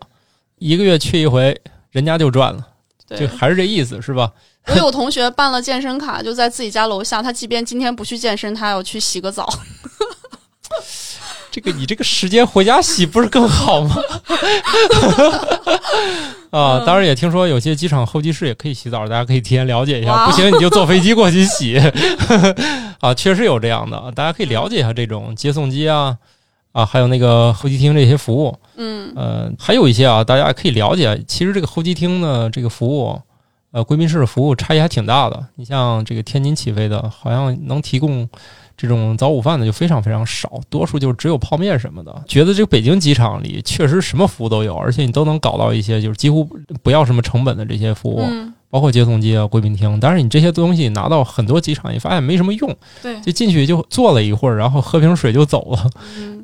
[0.60, 1.60] 一个月去一回，
[1.92, 2.66] 人家就赚了，
[3.18, 4.32] 就还是这意思是吧？
[4.68, 9.48] 我有 同学办了健身卡，就在自己家楼下，他即便今天不去健身，他要去洗个澡。
[11.56, 13.96] 这个你这个时间回家洗不是更好吗？
[16.52, 20.26] 啊，当然也听说有些机场候机室也可以洗澡，大家可以提前了解一下。
[20.26, 21.82] 不行你就坐飞机过去洗。
[23.00, 26.18] 啊，确实有这样的，大家可以了解一下这种接送机啊，
[26.74, 28.54] 啊，还有那个候机厅这些服务。
[28.76, 31.24] 嗯，呃，还有一些啊，大家可以了解。
[31.26, 33.18] 其实这个候机厅呢，这个服务，
[33.72, 35.42] 呃，贵宾室的服务差异还挺大的。
[35.56, 38.28] 你像这个天津起飞的，好像能提供。
[38.78, 42.24] 这种早午饭的就非常非常少，多数就只有泡面什么的。
[42.28, 46.44] 觉得这个北京机场里确实什么服务都有，而且你都能搞到一些就是几乎
[46.84, 48.22] 不要什么成本的这些服务，
[48.70, 49.98] 包括接送机啊、贵宾厅。
[50.00, 55.90] 但是你这些东西拿到很多机场，你发现没什么用，对，就进去就坐了一会儿，然后喝瓶水就走了。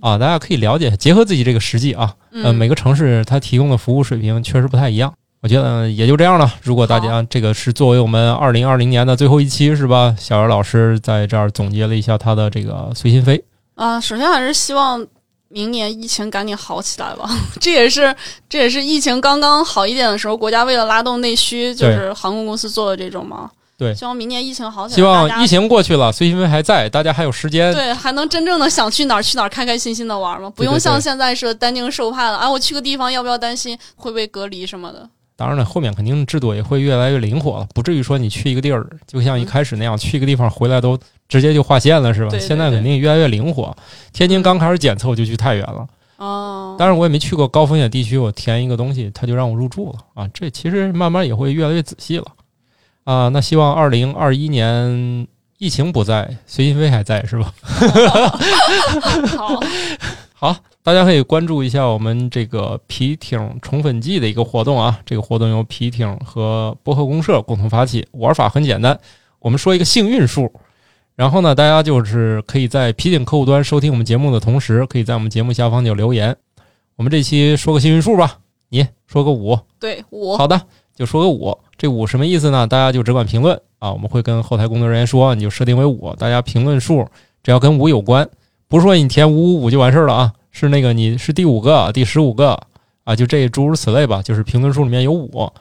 [0.02, 5.14] 啊，大家可以了解，结合自己这个实际啊，呃，每个城市它提供的服务水平确实不太一样。
[5.42, 6.54] 我觉得也就这样了。
[6.62, 10.16] 如果大家这个是作为我们二零二零年的最后一期，是吧？
[10.20, 14.00] 小袁老师在这儿总结了一下他的这个随心飞啊。
[14.00, 15.04] 首先还是希望
[15.48, 17.28] 明年疫情赶紧好起来吧。
[17.60, 18.16] 这也是
[18.48, 23.50] 这也是疫情刚刚好一点的时候，国家为了拉动内需，就是航空公司做的这种嘛。
[23.80, 24.96] 对，希望明年疫情好起来。
[24.96, 27.74] 希望疫情过去了，随心飞还在，大家还有时间。
[27.74, 30.48] 对，还能真正的想去哪儿去哪儿，开开心心的玩嘛？
[30.52, 32.48] 不用像现在似的担惊受怕的啊！
[32.48, 35.10] 我去个地方要不要担心会被隔离什么的？
[35.42, 40.96] 当然了，后面肯定制度也会越来越灵活了，不至于说你去一个地儿，就像一开始那样，去一个地方回来都
[41.28, 42.38] 直接就划线了，是吧？
[42.38, 43.76] 现在肯定越来越灵活。
[44.14, 45.88] 天津刚开始检测，我就去太原了。
[46.18, 50.30] 哦，当然我也没去过高风险地区，我填一个东西，他就让我入住了啊。
[50.32, 52.26] 这其实慢慢也会越来越仔细了
[53.06, 53.28] 啊。
[53.30, 55.28] 那希望二零二一年
[55.58, 57.52] 疫情不在，随心飞还在，是吧？
[59.36, 59.56] 好。
[59.56, 59.60] 好，
[60.42, 65.00] 好大家可以关注一下我们这个皮艇宠粉季的一个活动啊！
[65.06, 69.00] 这个活动由皮艇和博客公社共同发起，玩法很简单，
[69.38, 70.52] 我们说一个幸运数，
[71.16, 76.36] 然后呢，大家就是可以在皮艇客户端收听我们节目的同时，可以在我们节目下方就留言。
[76.96, 78.40] 我们这期说个幸运数吧，
[78.70, 80.60] 你说个五，对五，好的，
[80.96, 81.56] 就说个五。
[81.78, 82.66] 这五什么意思呢？
[82.66, 87.08] 大家就只管评论啊，我们会跟后台工作人员说，你就设定为五，大家评论数
[87.44, 88.28] 只要跟五有关。
[88.72, 92.58] 不是说你填五五五就完事儿了啊，是那个你是第五个、第十五个
[93.04, 94.22] 啊，就这诸如此类吧。
[94.22, 95.52] 就是评论数里面有五，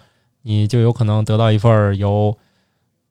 [0.43, 2.39] 你就有可能得到一份由，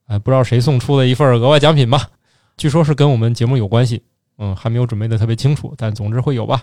[0.06, 2.08] 哎，不知道谁送出的一份额外奖品吧。
[2.56, 4.02] 据说是跟我们节目有关系，
[4.38, 6.62] 嗯，还没有准备的特别清楚，但总之会有吧。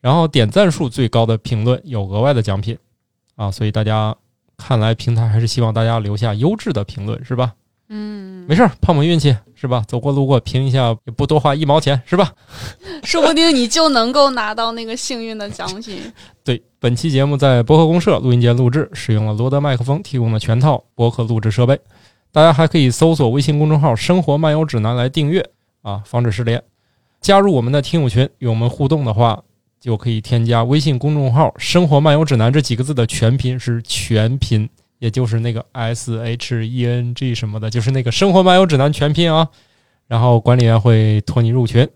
[0.00, 2.78] 然后点赞数最高的评论有额外的奖品
[3.34, 4.14] 啊，所以大家
[4.56, 7.54] 看来平台还是希望大家留下优质的评论，是吧？
[7.90, 9.82] 嗯，没事儿，碰碰运气是吧？
[9.88, 12.32] 走过路过评一下也不多花一毛钱是吧？
[13.02, 16.00] 说不定你就能够拿到那个幸运的奖品。
[16.44, 21.78] 对，本期节目在博客公社录音间录制，使用了罗德麦克风提供的全套博客录制设备。
[22.30, 25.42] 大家还可以搜索微信公众号“生活漫游指南”来订阅
[25.80, 26.62] 啊，防止失联。
[27.22, 29.42] 加入我们的听友群与我们互动的话，
[29.80, 34.68] 就可以添加微信公众号“生活漫游指南”这几个字的全拼是全拼。
[34.98, 39.48] 也就是那个 S H E N G 什么的，就是那个生活漫游指南全拼啊。
[40.06, 41.86] 然后管理员会拖你入群。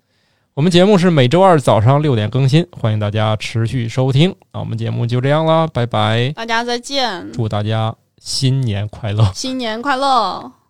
[0.54, 4.34] 我们节目是每周二早上六点更新，欢迎大家持续收听。
[4.52, 10.61] 那我们节目就这样啦，拜拜，大家再见，祝大家新年快乐，新年快乐。